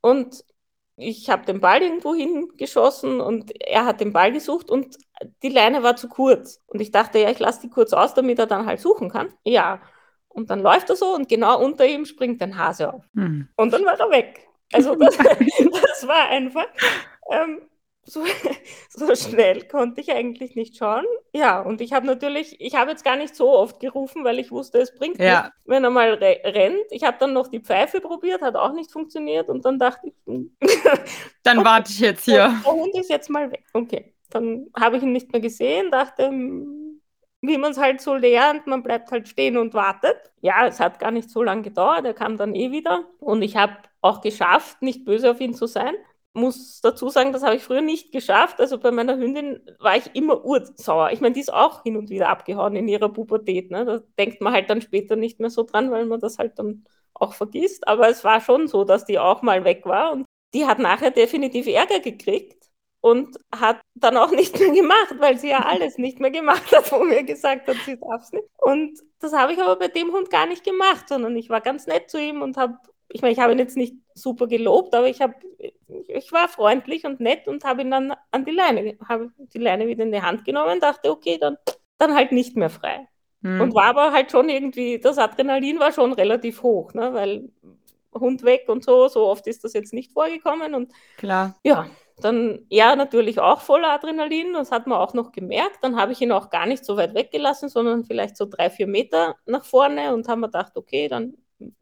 [0.00, 0.42] und
[0.96, 4.96] ich habe den Ball irgendwo hingeschossen und er hat den Ball gesucht und
[5.42, 6.62] die Leine war zu kurz.
[6.66, 9.28] Und ich dachte, ja, ich lasse die kurz aus, damit er dann halt suchen kann.
[9.44, 9.80] Ja.
[10.28, 13.04] Und dann läuft er so und genau unter ihm springt ein Hase auf.
[13.14, 13.48] Hm.
[13.56, 14.48] Und dann war er weg.
[14.72, 16.66] Also das, das war einfach.
[17.30, 17.62] Ähm,
[18.06, 18.24] so,
[18.88, 21.04] so schnell konnte ich eigentlich nicht schauen.
[21.32, 24.50] Ja, und ich habe natürlich, ich habe jetzt gar nicht so oft gerufen, weil ich
[24.50, 25.42] wusste, es bringt ja.
[25.42, 26.86] nichts, wenn er mal re rennt.
[26.90, 30.14] Ich habe dann noch die Pfeife probiert, hat auch nicht funktioniert und dann dachte ich,
[30.26, 30.56] hm.
[31.42, 32.60] dann warte ich jetzt hier.
[32.64, 33.64] Der Hund ist jetzt mal weg.
[33.72, 37.02] Okay, dann habe ich ihn nicht mehr gesehen, dachte, hm,
[37.42, 40.16] wie man es halt so lernt, man bleibt halt stehen und wartet.
[40.40, 43.56] Ja, es hat gar nicht so lange gedauert, er kam dann eh wieder und ich
[43.56, 45.94] habe auch geschafft, nicht böse auf ihn zu sein
[46.36, 48.60] muss dazu sagen, das habe ich früher nicht geschafft.
[48.60, 51.10] Also bei meiner Hündin war ich immer ursauer.
[51.10, 53.70] Ich meine, die ist auch hin und wieder abgehauen in ihrer Pubertät.
[53.70, 53.84] Ne?
[53.84, 56.84] Da denkt man halt dann später nicht mehr so dran, weil man das halt dann
[57.14, 57.88] auch vergisst.
[57.88, 60.12] Aber es war schon so, dass die auch mal weg war.
[60.12, 62.68] Und die hat nachher definitiv Ärger gekriegt
[63.00, 66.92] und hat dann auch nicht mehr gemacht, weil sie ja alles nicht mehr gemacht hat,
[66.92, 68.48] wo mir gesagt hat, sie darf es nicht.
[68.58, 71.86] Und das habe ich aber bei dem Hund gar nicht gemacht, sondern ich war ganz
[71.86, 72.76] nett zu ihm und habe
[73.08, 75.34] ich meine, ich habe ihn jetzt nicht super gelobt, aber ich, hab,
[76.08, 79.86] ich war freundlich und nett und habe ihn dann an die Leine, habe die Leine
[79.86, 81.56] wieder in die Hand genommen und dachte, okay, dann,
[81.98, 83.08] dann halt nicht mehr frei.
[83.42, 83.60] Hm.
[83.60, 87.12] Und war aber halt schon irgendwie, das Adrenalin war schon relativ hoch, ne?
[87.14, 87.48] weil
[88.14, 90.74] Hund weg und so, so oft ist das jetzt nicht vorgekommen.
[90.74, 91.56] Und klar.
[91.62, 91.86] Ja,
[92.18, 95.78] dann er natürlich auch voller Adrenalin, das hat man auch noch gemerkt.
[95.82, 98.86] Dann habe ich ihn auch gar nicht so weit weggelassen, sondern vielleicht so drei, vier
[98.86, 101.34] Meter nach vorne und haben wir gedacht, okay, dann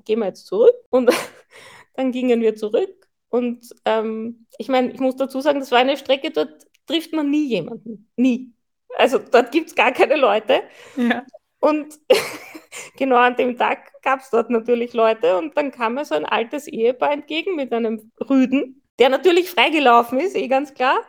[0.04, 0.74] gehen wir jetzt zurück.
[0.90, 1.10] Und
[1.94, 3.08] dann gingen wir zurück.
[3.28, 7.30] Und ähm, ich meine, ich muss dazu sagen, das war eine Strecke, dort trifft man
[7.30, 8.08] nie jemanden.
[8.16, 8.52] Nie.
[8.96, 10.62] Also dort gibt es gar keine Leute.
[10.96, 11.24] Ja.
[11.58, 11.98] Und
[12.96, 16.26] genau an dem Tag gab es dort natürlich Leute und dann kam mir so ein
[16.26, 21.00] altes Ehepaar entgegen mit einem Rüden, der natürlich freigelaufen ist, eh ganz klar.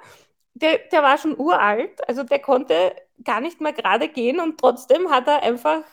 [0.54, 5.10] Der, der war schon uralt, also der konnte gar nicht mehr gerade gehen und trotzdem
[5.10, 5.84] hat er einfach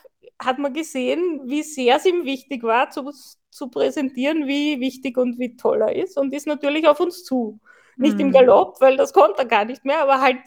[0.45, 3.11] hat man gesehen, wie sehr es ihm wichtig war, zu,
[3.51, 7.61] zu präsentieren, wie wichtig und wie toll er ist und ist natürlich auf uns zu.
[7.97, 8.21] Nicht mhm.
[8.21, 10.41] im Galopp, weil das konnte er gar nicht mehr, aber halt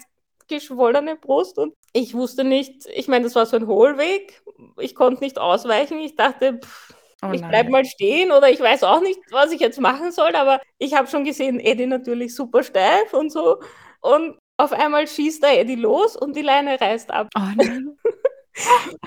[0.48, 4.42] geschwollene Brust und ich wusste nicht, ich meine, das war so ein Hohlweg,
[4.78, 8.84] ich konnte nicht ausweichen, ich dachte, pff, oh ich bleibe mal stehen oder ich weiß
[8.84, 12.62] auch nicht, was ich jetzt machen soll, aber ich habe schon gesehen, Eddie natürlich super
[12.62, 13.60] steif und so
[14.00, 17.28] und auf einmal schießt der Eddie los und die Leine reißt ab.
[17.36, 17.96] Oh nein.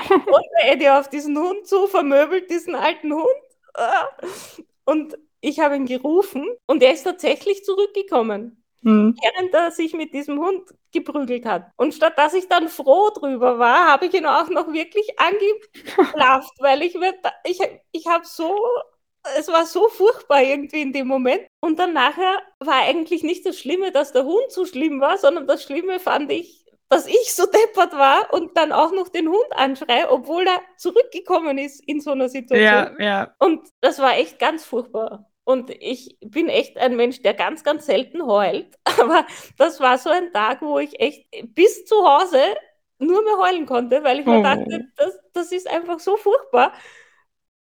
[0.10, 3.26] und der Eddie auf diesen Hund zu, vermöbelt diesen alten Hund.
[4.86, 8.64] Und ich habe ihn gerufen und er ist tatsächlich zurückgekommen.
[8.84, 9.16] Hm.
[9.22, 11.70] Während er sich mit diesem Hund geprügelt hat.
[11.76, 16.54] Und statt dass ich dann froh drüber war, habe ich ihn auch noch wirklich angeblafft,
[16.60, 17.14] weil ich mir,
[17.46, 17.60] ich,
[17.92, 18.58] ich habe so,
[19.38, 21.46] es war so furchtbar irgendwie in dem Moment.
[21.60, 25.46] Und dann nachher war eigentlich nicht das Schlimme, dass der Hund so schlimm war, sondern
[25.46, 29.48] das Schlimme fand ich, dass ich so deppert war und dann auch noch den Hund
[29.52, 32.98] anschreie, obwohl er zurückgekommen ist in so einer Situation.
[33.00, 33.36] Ja, ja.
[33.38, 35.30] Und das war echt ganz furchtbar.
[35.44, 38.78] Und ich bin echt ein Mensch, der ganz, ganz selten heult.
[39.00, 39.26] Aber
[39.58, 42.42] das war so ein Tag, wo ich echt bis zu Hause
[42.98, 44.32] nur mehr heulen konnte, weil ich oh.
[44.32, 46.74] mir dachte, das, das ist einfach so furchtbar.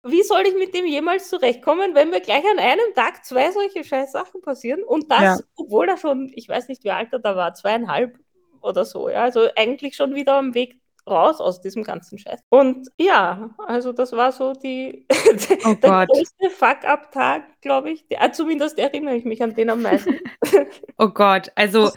[0.03, 3.83] Wie soll ich mit dem jemals zurechtkommen, wenn mir gleich an einem Tag zwei solche
[3.83, 4.83] scheiß Sachen passieren?
[4.83, 5.37] Und das, ja.
[5.55, 8.17] obwohl er schon, ich weiß nicht, wie alt er da war, zweieinhalb
[8.61, 9.09] oder so.
[9.09, 9.23] Ja?
[9.23, 12.41] Also eigentlich schon wieder am Weg raus aus diesem ganzen Scheiß.
[12.49, 15.05] Und ja, also das war so die
[15.65, 16.09] oh der Gott.
[16.09, 18.07] größte Fuck-up-Tag, glaube ich.
[18.07, 20.15] Der, zumindest erinnere ich mich an den am meisten.
[20.97, 21.91] oh Gott, also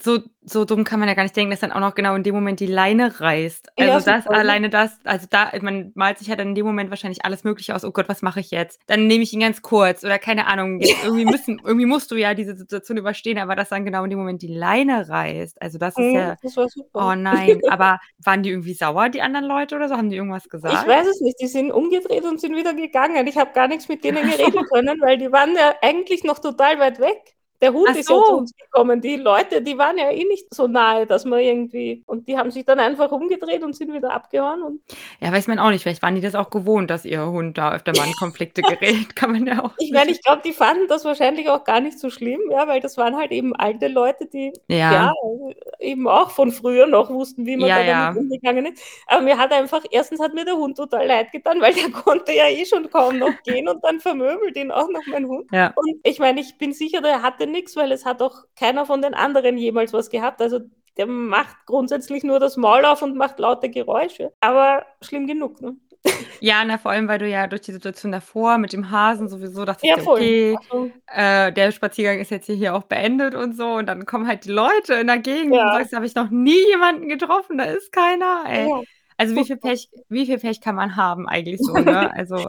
[0.00, 2.22] so, so dumm kann man ja gar nicht denken, dass dann auch noch genau in
[2.22, 3.68] dem Moment die Leine reißt.
[3.76, 4.36] Also ja, das super.
[4.36, 7.74] alleine das, also da, man malt sich ja dann in dem Moment wahrscheinlich alles Mögliche
[7.74, 7.84] aus.
[7.84, 8.80] Oh Gott, was mache ich jetzt?
[8.86, 10.80] Dann nehme ich ihn ganz kurz oder keine Ahnung.
[10.80, 14.18] irgendwie müssen, irgendwie musst du ja diese Situation überstehen, aber dass dann genau in dem
[14.18, 15.60] Moment die Leine reißt.
[15.60, 16.36] Also das ist mhm, ja.
[16.42, 17.10] Das war super.
[17.10, 19.96] Oh nein, aber waren die irgendwie sauer, die anderen Leute oder so?
[19.96, 20.74] Haben die irgendwas gesagt?
[20.74, 21.40] Ich weiß es nicht.
[21.40, 23.26] Die sind umgedreht und sind wieder gegangen.
[23.26, 26.78] Ich habe gar nichts mit denen geredet können, weil die waren ja eigentlich noch total
[26.78, 27.34] weit weg.
[27.60, 28.18] Der Hund Ach ist so.
[28.18, 29.00] ja zu uns gekommen.
[29.00, 32.02] Die Leute, die waren ja eh nicht so nahe, dass man irgendwie.
[32.06, 34.62] Und die haben sich dann einfach umgedreht und sind wieder abgehauen.
[34.62, 34.80] Und
[35.20, 35.82] ja, weiß man auch nicht.
[35.82, 39.16] Vielleicht waren die das auch gewohnt, dass ihr Hund da öfter mal in Konflikte gerät.
[39.16, 39.72] Kann man ja auch.
[39.78, 42.80] Ich meine, ich glaube, die fanden das wahrscheinlich auch gar nicht so schlimm, ja, weil
[42.80, 45.14] das waren halt eben alte Leute, die ja, ja
[45.80, 48.20] eben auch von früher noch wussten, wie man ja, da damit ja.
[48.20, 48.82] umgegangen ist.
[49.06, 52.32] Aber mir hat einfach, erstens hat mir der Hund total leid getan, weil der konnte
[52.32, 55.46] ja eh schon kaum noch gehen und dann vermöbelt ihn auch noch mein Hund.
[55.52, 55.72] Ja.
[55.76, 59.02] Und ich meine, ich bin sicher, der hatte nichts, weil es hat auch keiner von
[59.02, 60.40] den anderen jemals was gehabt.
[60.40, 60.60] Also
[60.96, 64.32] der macht grundsätzlich nur das Maul auf und macht laute Geräusche.
[64.40, 65.76] Aber schlimm genug, ne?
[66.40, 69.64] Ja, na, vor allem, weil du ja durch die Situation davor mit dem Hasen sowieso
[69.64, 70.56] dachtest, ja, okay,
[71.06, 73.66] äh, der Spaziergang ist jetzt hier auch beendet und so.
[73.74, 75.70] Und dann kommen halt die Leute in der Gegend ja.
[75.70, 78.44] und sagst, da habe ich noch nie jemanden getroffen, da ist keiner.
[78.46, 78.68] Ey.
[78.68, 78.82] Ja.
[79.16, 82.12] Also wie viel Pech, wie viel Pech kann man haben eigentlich so, ne?
[82.14, 82.46] Also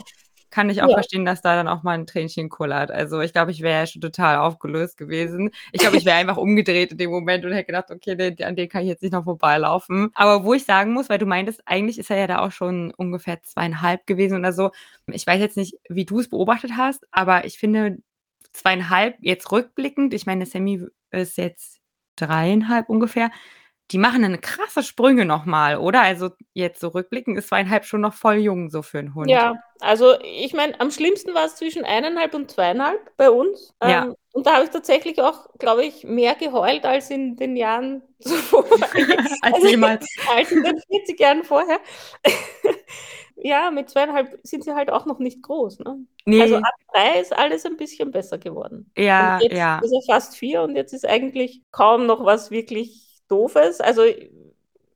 [0.56, 0.94] kann ich auch ja.
[0.94, 2.90] verstehen, dass da dann auch mal ein Tränchen kullert.
[2.90, 5.52] Also ich glaube, ich wäre ja schon total aufgelöst gewesen.
[5.74, 8.56] Ich glaube, ich wäre einfach umgedreht in dem Moment und hätte gedacht, okay, den, an
[8.56, 10.12] den kann ich jetzt nicht noch vorbeilaufen.
[10.16, 12.94] Aber wo ich sagen muss, weil du meintest, eigentlich ist er ja da auch schon
[12.94, 14.72] ungefähr zweieinhalb gewesen oder so.
[15.08, 17.98] Ich weiß jetzt nicht, wie du es beobachtet hast, aber ich finde
[18.54, 21.82] zweieinhalb jetzt rückblickend, ich meine, Sammy ist jetzt
[22.16, 23.30] dreieinhalb ungefähr,
[23.92, 26.02] die machen dann krasse Sprünge nochmal, oder?
[26.02, 29.30] Also jetzt so rückblickend ist zweieinhalb schon noch voll jung so für einen Hund.
[29.30, 33.74] Ja, also ich meine, am schlimmsten war es zwischen eineinhalb und zweieinhalb bei uns.
[33.84, 34.06] Ja.
[34.06, 38.02] Ähm, und da habe ich tatsächlich auch, glaube ich, mehr geheult als in den Jahren
[38.20, 38.66] zuvor.
[39.42, 40.08] als also, jemals.
[40.36, 41.80] als in den 40 Jahren vorher.
[43.36, 45.80] ja, mit zweieinhalb sind sie halt auch noch nicht groß.
[45.80, 46.00] Ne?
[46.26, 46.42] Nee.
[46.42, 48.92] Also ab drei ist alles ein bisschen besser geworden.
[48.98, 49.78] Ja, und jetzt ja.
[49.78, 53.82] ist er fast vier und jetzt ist eigentlich kaum noch was wirklich Doofes.
[53.82, 54.04] Also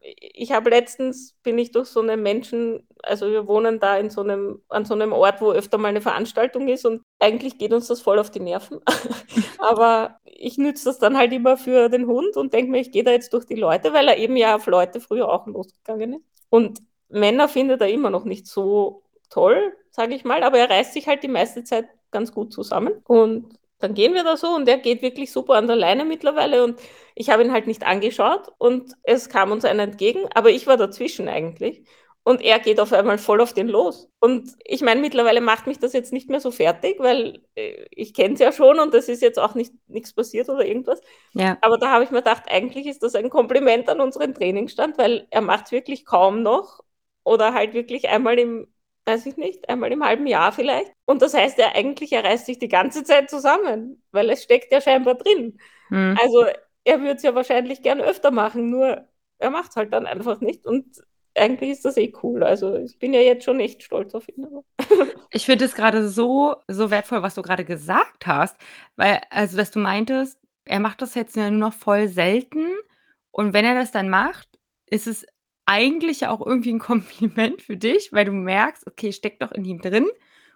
[0.02, 4.22] ich habe letztens, bin ich durch so einen Menschen, also wir wohnen da in so
[4.22, 7.88] einem, an so einem Ort, wo öfter mal eine Veranstaltung ist und eigentlich geht uns
[7.88, 8.80] das voll auf die Nerven.
[9.60, 13.04] Aber ich nütze das dann halt immer für den Hund und denke mir, ich gehe
[13.04, 16.24] da jetzt durch die Leute, weil er eben ja auf Leute früher auch losgegangen ist.
[16.50, 20.94] Und Männer findet er immer noch nicht so toll, sage ich mal, aber er reißt
[20.94, 22.94] sich halt die meiste Zeit ganz gut zusammen.
[23.06, 26.64] Und dann gehen wir da so und er geht wirklich super an der Leine mittlerweile
[26.64, 26.80] und
[27.16, 30.78] ich habe ihn halt nicht angeschaut und es kam uns einer entgegen, aber ich war
[30.78, 31.84] dazwischen eigentlich
[32.24, 34.10] und er geht auf einmal voll auf den los.
[34.20, 38.14] Und ich meine, mittlerweile macht mich das jetzt nicht mehr so fertig, weil äh, ich
[38.14, 41.02] kenne es ja schon und es ist jetzt auch nicht nichts passiert oder irgendwas.
[41.34, 41.58] Ja.
[41.62, 45.28] Aber da habe ich mir gedacht, eigentlich ist das ein Kompliment an unseren Trainingsstand, weil
[45.32, 46.82] er macht es wirklich kaum noch
[47.24, 48.68] oder halt wirklich einmal im
[49.10, 50.92] weiß ich nicht, einmal im halben Jahr vielleicht.
[51.06, 54.72] Und das heißt ja eigentlich, er reißt sich die ganze Zeit zusammen, weil es steckt
[54.72, 55.60] ja scheinbar drin.
[55.90, 56.18] Mhm.
[56.22, 56.46] Also
[56.84, 59.08] er würde es ja wahrscheinlich gern öfter machen, nur
[59.40, 60.66] er macht es halt dann einfach nicht.
[60.66, 60.86] Und
[61.36, 62.44] eigentlich ist das eh cool.
[62.44, 64.48] Also ich bin ja jetzt schon echt stolz auf ihn.
[65.32, 68.58] ich finde es gerade so, so wertvoll, was du gerade gesagt hast,
[68.96, 72.68] weil, also dass du meintest, er macht das jetzt nur noch voll selten.
[73.32, 74.48] Und wenn er das dann macht,
[74.86, 75.26] ist es
[75.70, 79.64] eigentlich ja auch irgendwie ein Kompliment für dich, weil du merkst, okay, steckt doch in
[79.66, 80.08] ihm drin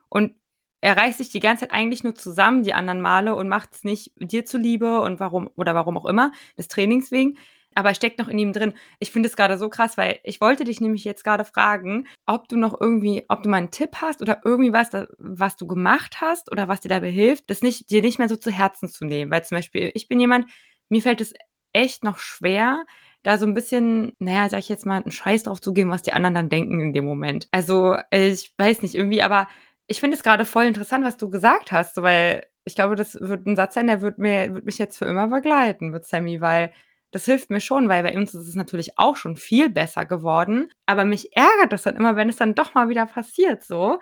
[0.10, 0.34] und
[0.82, 3.84] er reißt sich die ganze Zeit eigentlich nur zusammen, die anderen Male, und macht es
[3.84, 7.38] nicht dir zuliebe und warum oder warum auch immer, des Trainings wegen,
[7.76, 8.74] aber er steckt noch in ihm drin.
[9.00, 12.48] Ich finde es gerade so krass, weil ich wollte dich nämlich jetzt gerade fragen, ob
[12.50, 16.22] du noch irgendwie, ob du mal einen Tipp hast oder irgendwie was, was du gemacht
[16.22, 19.06] hast oder was dir dabei hilft, das nicht, dir nicht mehr so zu Herzen zu
[19.06, 19.32] nehmen.
[19.32, 20.50] Weil zum Beispiel, ich bin jemand,
[20.90, 21.34] mir fällt es
[21.72, 22.84] echt noch schwer,
[23.24, 26.02] da so ein bisschen, naja, sag ich jetzt mal, einen Scheiß drauf zu geben, was
[26.04, 27.48] die anderen dann denken in dem Moment.
[27.52, 29.48] Also, ich weiß nicht, irgendwie, aber
[29.88, 33.46] ich finde es gerade voll interessant, was du gesagt hast, weil ich glaube, das wird
[33.46, 36.74] ein Satz sein, der wird mir wird mich jetzt für immer begleiten mit Sammy, weil
[37.12, 40.72] das hilft mir schon, weil bei uns ist es natürlich auch schon viel besser geworden,
[40.86, 44.00] aber mich ärgert das dann immer, wenn es dann doch mal wieder passiert so.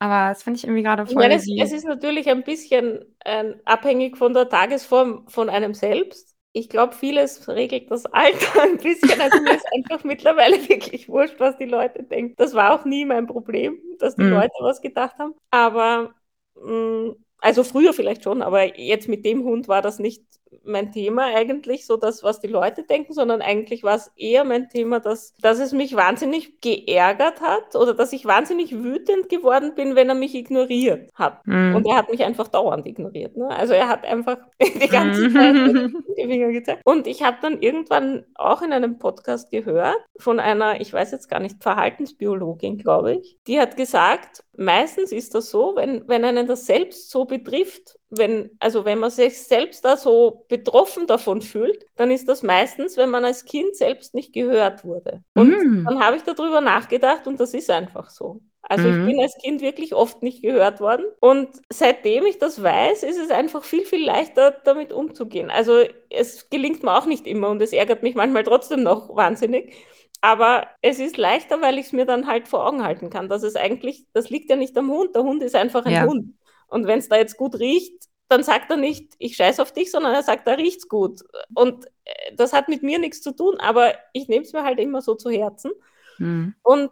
[0.00, 3.60] Aber das finde ich irgendwie gerade voll Ja, es es ist natürlich ein bisschen, ähm,
[3.66, 6.29] abhängig von der Tagesform von einem selbst.
[6.52, 9.20] Ich glaube, vieles regelt das Alter ein bisschen.
[9.20, 12.34] Also, mir ist einfach mittlerweile wirklich wurscht, was die Leute denken.
[12.36, 14.24] Das war auch nie mein Problem, dass die Mhm.
[14.24, 15.34] Leute was gedacht haben.
[15.50, 16.14] Aber,
[16.56, 20.24] hm, also früher vielleicht schon, aber jetzt mit dem Hund war das nicht
[20.64, 24.68] mein Thema eigentlich, so das, was die Leute denken, sondern eigentlich war es eher mein
[24.68, 29.96] Thema, dass, dass es mich wahnsinnig geärgert hat oder dass ich wahnsinnig wütend geworden bin,
[29.96, 31.46] wenn er mich ignoriert hat.
[31.46, 31.76] Mhm.
[31.76, 33.36] Und er hat mich einfach dauernd ignoriert.
[33.36, 33.48] Ne?
[33.48, 35.32] Also er hat einfach die ganze mhm.
[35.32, 35.54] Zeit
[36.18, 36.82] die Finger gezeigt.
[36.84, 41.28] Und ich habe dann irgendwann auch in einem Podcast gehört von einer, ich weiß jetzt
[41.28, 46.46] gar nicht, Verhaltensbiologin, glaube ich, die hat gesagt, meistens ist das so, wenn, wenn einen
[46.46, 51.86] das selbst so betrifft, wenn, also wenn man sich selbst da so betroffen davon fühlt,
[51.96, 55.22] dann ist das meistens, wenn man als Kind selbst nicht gehört wurde.
[55.34, 55.84] Und mm.
[55.84, 58.40] dann habe ich darüber nachgedacht und das ist einfach so.
[58.62, 58.90] Also mm.
[58.90, 59.06] ich mhm.
[59.06, 61.04] bin als Kind wirklich oft nicht gehört worden.
[61.20, 65.50] Und seitdem ich das weiß, ist es einfach viel, viel leichter, damit umzugehen.
[65.50, 69.74] Also es gelingt mir auch nicht immer und es ärgert mich manchmal trotzdem noch wahnsinnig.
[70.22, 73.42] Aber es ist leichter, weil ich es mir dann halt vor Augen halten kann, dass
[73.42, 75.14] es eigentlich, das liegt ja nicht am Hund.
[75.14, 76.04] Der Hund ist einfach ein ja.
[76.04, 76.34] Hund.
[76.70, 79.90] Und wenn es da jetzt gut riecht, dann sagt er nicht, ich scheiße auf dich,
[79.90, 81.22] sondern er sagt, da riecht's gut.
[81.54, 84.78] Und äh, das hat mit mir nichts zu tun, aber ich nehme es mir halt
[84.78, 85.72] immer so zu Herzen.
[86.18, 86.54] Mhm.
[86.62, 86.90] Und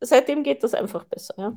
[0.00, 1.56] seitdem geht das einfach besser, ja.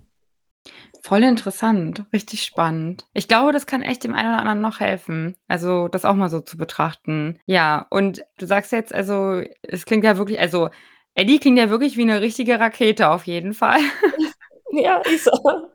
[1.01, 3.05] Voll interessant, richtig spannend.
[3.13, 5.35] Ich glaube, das kann echt dem einen oder anderen noch helfen.
[5.49, 7.39] Also, das auch mal so zu betrachten.
[7.45, 10.69] Ja, und du sagst jetzt, also, es klingt ja wirklich, also,
[11.15, 13.79] Eddie klingt ja wirklich wie eine richtige Rakete auf jeden Fall.
[14.75, 15.69] Ja, ist so.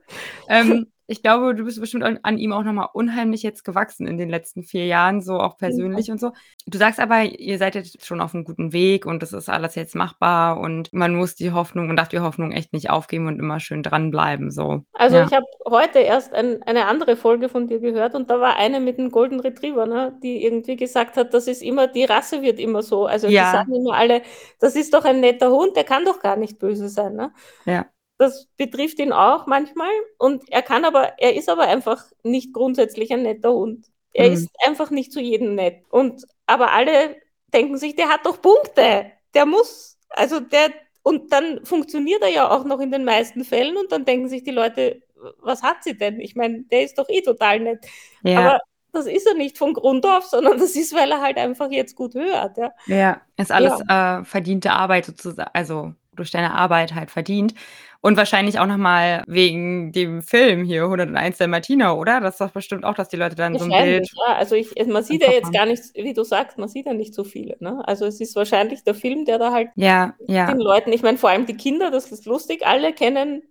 [0.49, 4.19] ähm, ich glaube, du bist bestimmt an, an ihm auch nochmal unheimlich jetzt gewachsen in
[4.19, 6.13] den letzten vier Jahren, so auch persönlich ja.
[6.13, 6.33] und so.
[6.67, 9.73] Du sagst aber, ihr seid jetzt schon auf einem guten Weg und das ist alles
[9.73, 13.39] jetzt machbar und man muss die Hoffnung, man darf die Hoffnung echt nicht aufgeben und
[13.39, 14.51] immer schön dranbleiben.
[14.51, 14.83] So.
[14.93, 15.25] Also ja.
[15.25, 18.79] ich habe heute erst ein, eine andere Folge von dir gehört und da war eine
[18.79, 22.59] mit dem Golden Retriever, ne, die irgendwie gesagt hat, das ist immer, die Rasse wird
[22.59, 23.07] immer so.
[23.07, 23.45] Also ja.
[23.45, 24.21] die sagen immer alle,
[24.59, 27.15] das ist doch ein netter Hund, der kann doch gar nicht böse sein.
[27.15, 27.31] Ne?
[27.65, 27.87] Ja.
[28.19, 29.89] Das betrifft ihn auch manchmal.
[30.17, 33.87] Und er kann aber, er ist aber einfach nicht grundsätzlich ein netter Hund.
[34.13, 34.33] Er mhm.
[34.33, 35.83] ist einfach nicht zu jedem nett.
[35.89, 37.15] Und aber alle
[37.53, 39.11] denken sich, der hat doch Punkte.
[39.33, 43.77] Der muss, also der, und dann funktioniert er ja auch noch in den meisten Fällen
[43.77, 45.01] und dann denken sich die Leute,
[45.41, 46.19] was hat sie denn?
[46.19, 47.85] Ich meine, der ist doch eh total nett.
[48.23, 48.39] Ja.
[48.39, 48.59] Aber
[48.91, 51.95] das ist er nicht von Grund auf, sondern das ist, weil er halt einfach jetzt
[51.95, 52.57] gut hört.
[52.57, 54.19] Ja, ja ist alles ja.
[54.19, 57.53] Äh, verdiente Arbeit sozusagen, also durch deine Arbeit halt verdient.
[58.01, 62.21] Und wahrscheinlich auch nochmal wegen dem Film hier 101 der Martina, oder?
[62.21, 64.09] Das ist doch bestimmt auch, dass die Leute dann so ein Bild.
[64.25, 66.93] Ja, also ich, man sieht ja jetzt gar nicht, wie du sagst, man sieht ja
[66.93, 67.57] nicht so viele.
[67.59, 67.81] Ne?
[67.85, 70.47] Also es ist wahrscheinlich der Film, der da halt ja, ja.
[70.47, 73.43] den Leuten, ich meine vor allem die Kinder, das ist lustig, alle kennen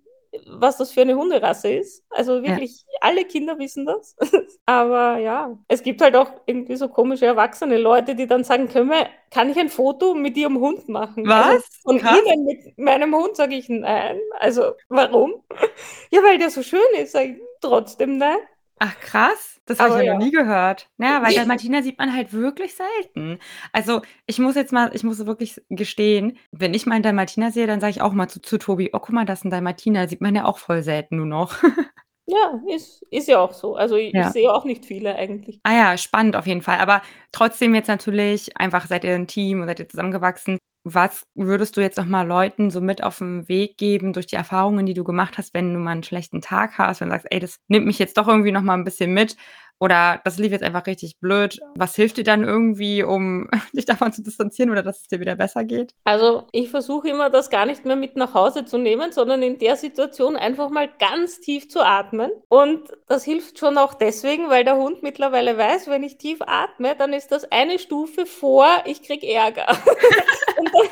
[0.47, 2.05] was das für eine Hunderasse ist.
[2.11, 2.99] Also wirklich, ja.
[3.01, 4.17] alle Kinder wissen das.
[4.67, 8.91] Aber ja, es gibt halt auch irgendwie so komische erwachsene Leute, die dann sagen, können
[8.91, 11.27] wir, kann ich ein Foto mit ihrem Hund machen?
[11.27, 11.65] Was?
[11.85, 12.19] Also Krass.
[12.27, 14.19] Ihnen mit meinem Hund sage ich nein.
[14.39, 15.43] Also warum?
[16.11, 18.39] Ja, weil der so schön ist, sage ich trotzdem nein.
[18.79, 20.89] Ach krass, das habe ich ja, ja noch nie gehört.
[20.99, 23.39] Ja, weil Martina sieht man halt wirklich selten.
[23.73, 27.67] Also ich muss jetzt mal, ich muss wirklich gestehen, wenn ich mal einen Dalmatiner sehe,
[27.67, 30.09] dann sage ich auch mal zu, zu Tobi, oh guck mal, das ist ein Dalmatiner,
[30.09, 31.57] sieht man ja auch voll selten nur noch.
[32.31, 33.75] Ja, ist, ist ja auch so.
[33.75, 34.27] Also ich, ja.
[34.27, 35.61] ich sehe auch nicht viele eigentlich.
[35.63, 36.79] Ah ja, spannend auf jeden Fall.
[36.79, 37.01] Aber
[37.33, 40.59] trotzdem jetzt natürlich, einfach seid ihr ein Team und seid ihr zusammengewachsen.
[40.95, 44.37] Was würdest du jetzt noch mal Leuten so mit auf den Weg geben durch die
[44.37, 47.41] Erfahrungen, die du gemacht hast, wenn du mal einen schlechten Tag hast, du sagst: „Ey,
[47.41, 49.37] das nimmt mich jetzt doch irgendwie noch mal ein bisschen mit“,
[49.81, 51.59] oder das lief jetzt einfach richtig blöd.
[51.77, 55.37] Was hilft dir dann irgendwie, um dich davon zu distanzieren oder dass es dir wieder
[55.37, 55.95] besser geht?
[56.05, 59.59] Also ich versuche immer, das gar nicht mehr mit nach Hause zu nehmen, sondern in
[59.59, 62.31] der Situation einfach mal ganz tief zu atmen.
[62.49, 66.97] Und das hilft schon auch deswegen, weil der Hund mittlerweile weiß, wenn ich tief atme,
[66.97, 69.69] dann ist das eine Stufe vor, ich krieg Ärger.
[70.59, 70.89] Und dann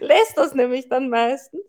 [0.00, 1.62] lässt das nämlich dann meistens.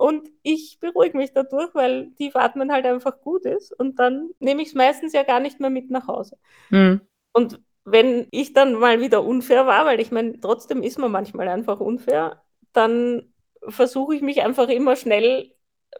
[0.00, 3.78] Und ich beruhige mich dadurch, weil Tiefatmen halt einfach gut ist.
[3.78, 6.38] Und dann nehme ich es meistens ja gar nicht mehr mit nach Hause.
[6.70, 7.02] Mhm.
[7.34, 11.48] Und wenn ich dann mal wieder unfair war, weil ich meine, trotzdem ist man manchmal
[11.48, 12.42] einfach unfair,
[12.72, 13.30] dann
[13.68, 15.52] versuche ich mich einfach immer schnell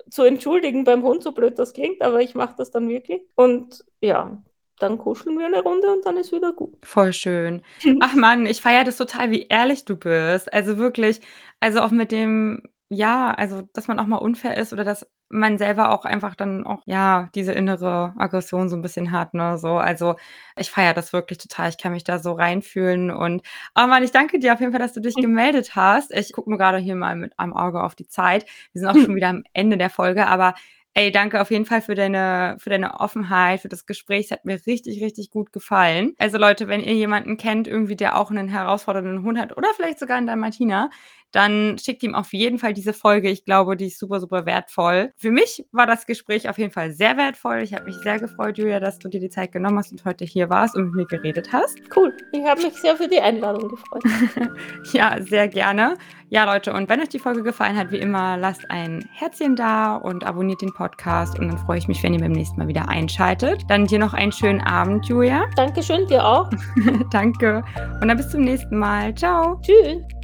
[0.08, 3.20] zu entschuldigen beim Hund, so blöd das klingt, aber ich mache das dann wirklich.
[3.34, 4.42] Und ja,
[4.78, 6.74] dann kuscheln wir eine Runde und dann ist wieder gut.
[6.86, 7.60] Voll schön.
[8.00, 10.50] Ach Mann, ich feiere das total, wie ehrlich du bist.
[10.54, 11.20] Also wirklich,
[11.60, 12.62] also auch mit dem,
[12.92, 16.66] ja, also dass man auch mal unfair ist oder dass man selber auch einfach dann
[16.66, 19.76] auch, ja, diese innere Aggression so ein bisschen hat, ne, so.
[19.78, 20.16] Also,
[20.56, 21.68] ich feiere das wirklich total.
[21.70, 23.42] Ich kann mich da so reinfühlen und
[23.76, 26.12] oh Mann, ich danke dir auf jeden Fall, dass du dich gemeldet hast.
[26.12, 28.44] Ich gucke mir gerade hier mal mit einem Auge auf die Zeit.
[28.72, 30.54] Wir sind auch schon wieder am Ende der Folge, aber
[30.92, 34.24] Ey, danke auf jeden Fall für deine, für deine Offenheit, für das Gespräch.
[34.26, 36.14] Es hat mir richtig, richtig gut gefallen.
[36.18, 40.00] Also Leute, wenn ihr jemanden kennt, irgendwie, der auch einen herausfordernden Hund hat oder vielleicht
[40.00, 40.90] sogar in Dalmatiner,
[41.32, 43.30] dann schickt ihm auf jeden Fall diese Folge.
[43.30, 45.12] Ich glaube, die ist super, super wertvoll.
[45.16, 47.58] Für mich war das Gespräch auf jeden Fall sehr wertvoll.
[47.58, 50.24] Ich habe mich sehr gefreut, Julia, dass du dir die Zeit genommen hast und heute
[50.24, 51.78] hier warst und mit mir geredet hast.
[51.94, 52.16] Cool.
[52.32, 54.02] Ich habe mich sehr für die Einladung gefreut.
[54.92, 55.94] ja, sehr gerne.
[56.28, 59.96] Ja, Leute, und wenn euch die Folge gefallen hat, wie immer, lasst ein Herzchen da
[59.96, 61.38] und abonniert den Podcast.
[61.38, 63.62] Und dann freue ich mich, wenn ihr beim nächsten Mal wieder einschaltet.
[63.68, 65.44] Dann dir noch einen schönen Abend, Julia.
[65.56, 66.48] Dankeschön, dir auch.
[67.10, 67.64] Danke.
[68.00, 69.14] Und dann bis zum nächsten Mal.
[69.14, 69.60] Ciao.
[69.62, 70.19] Tschüss.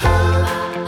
[0.00, 0.87] Oh,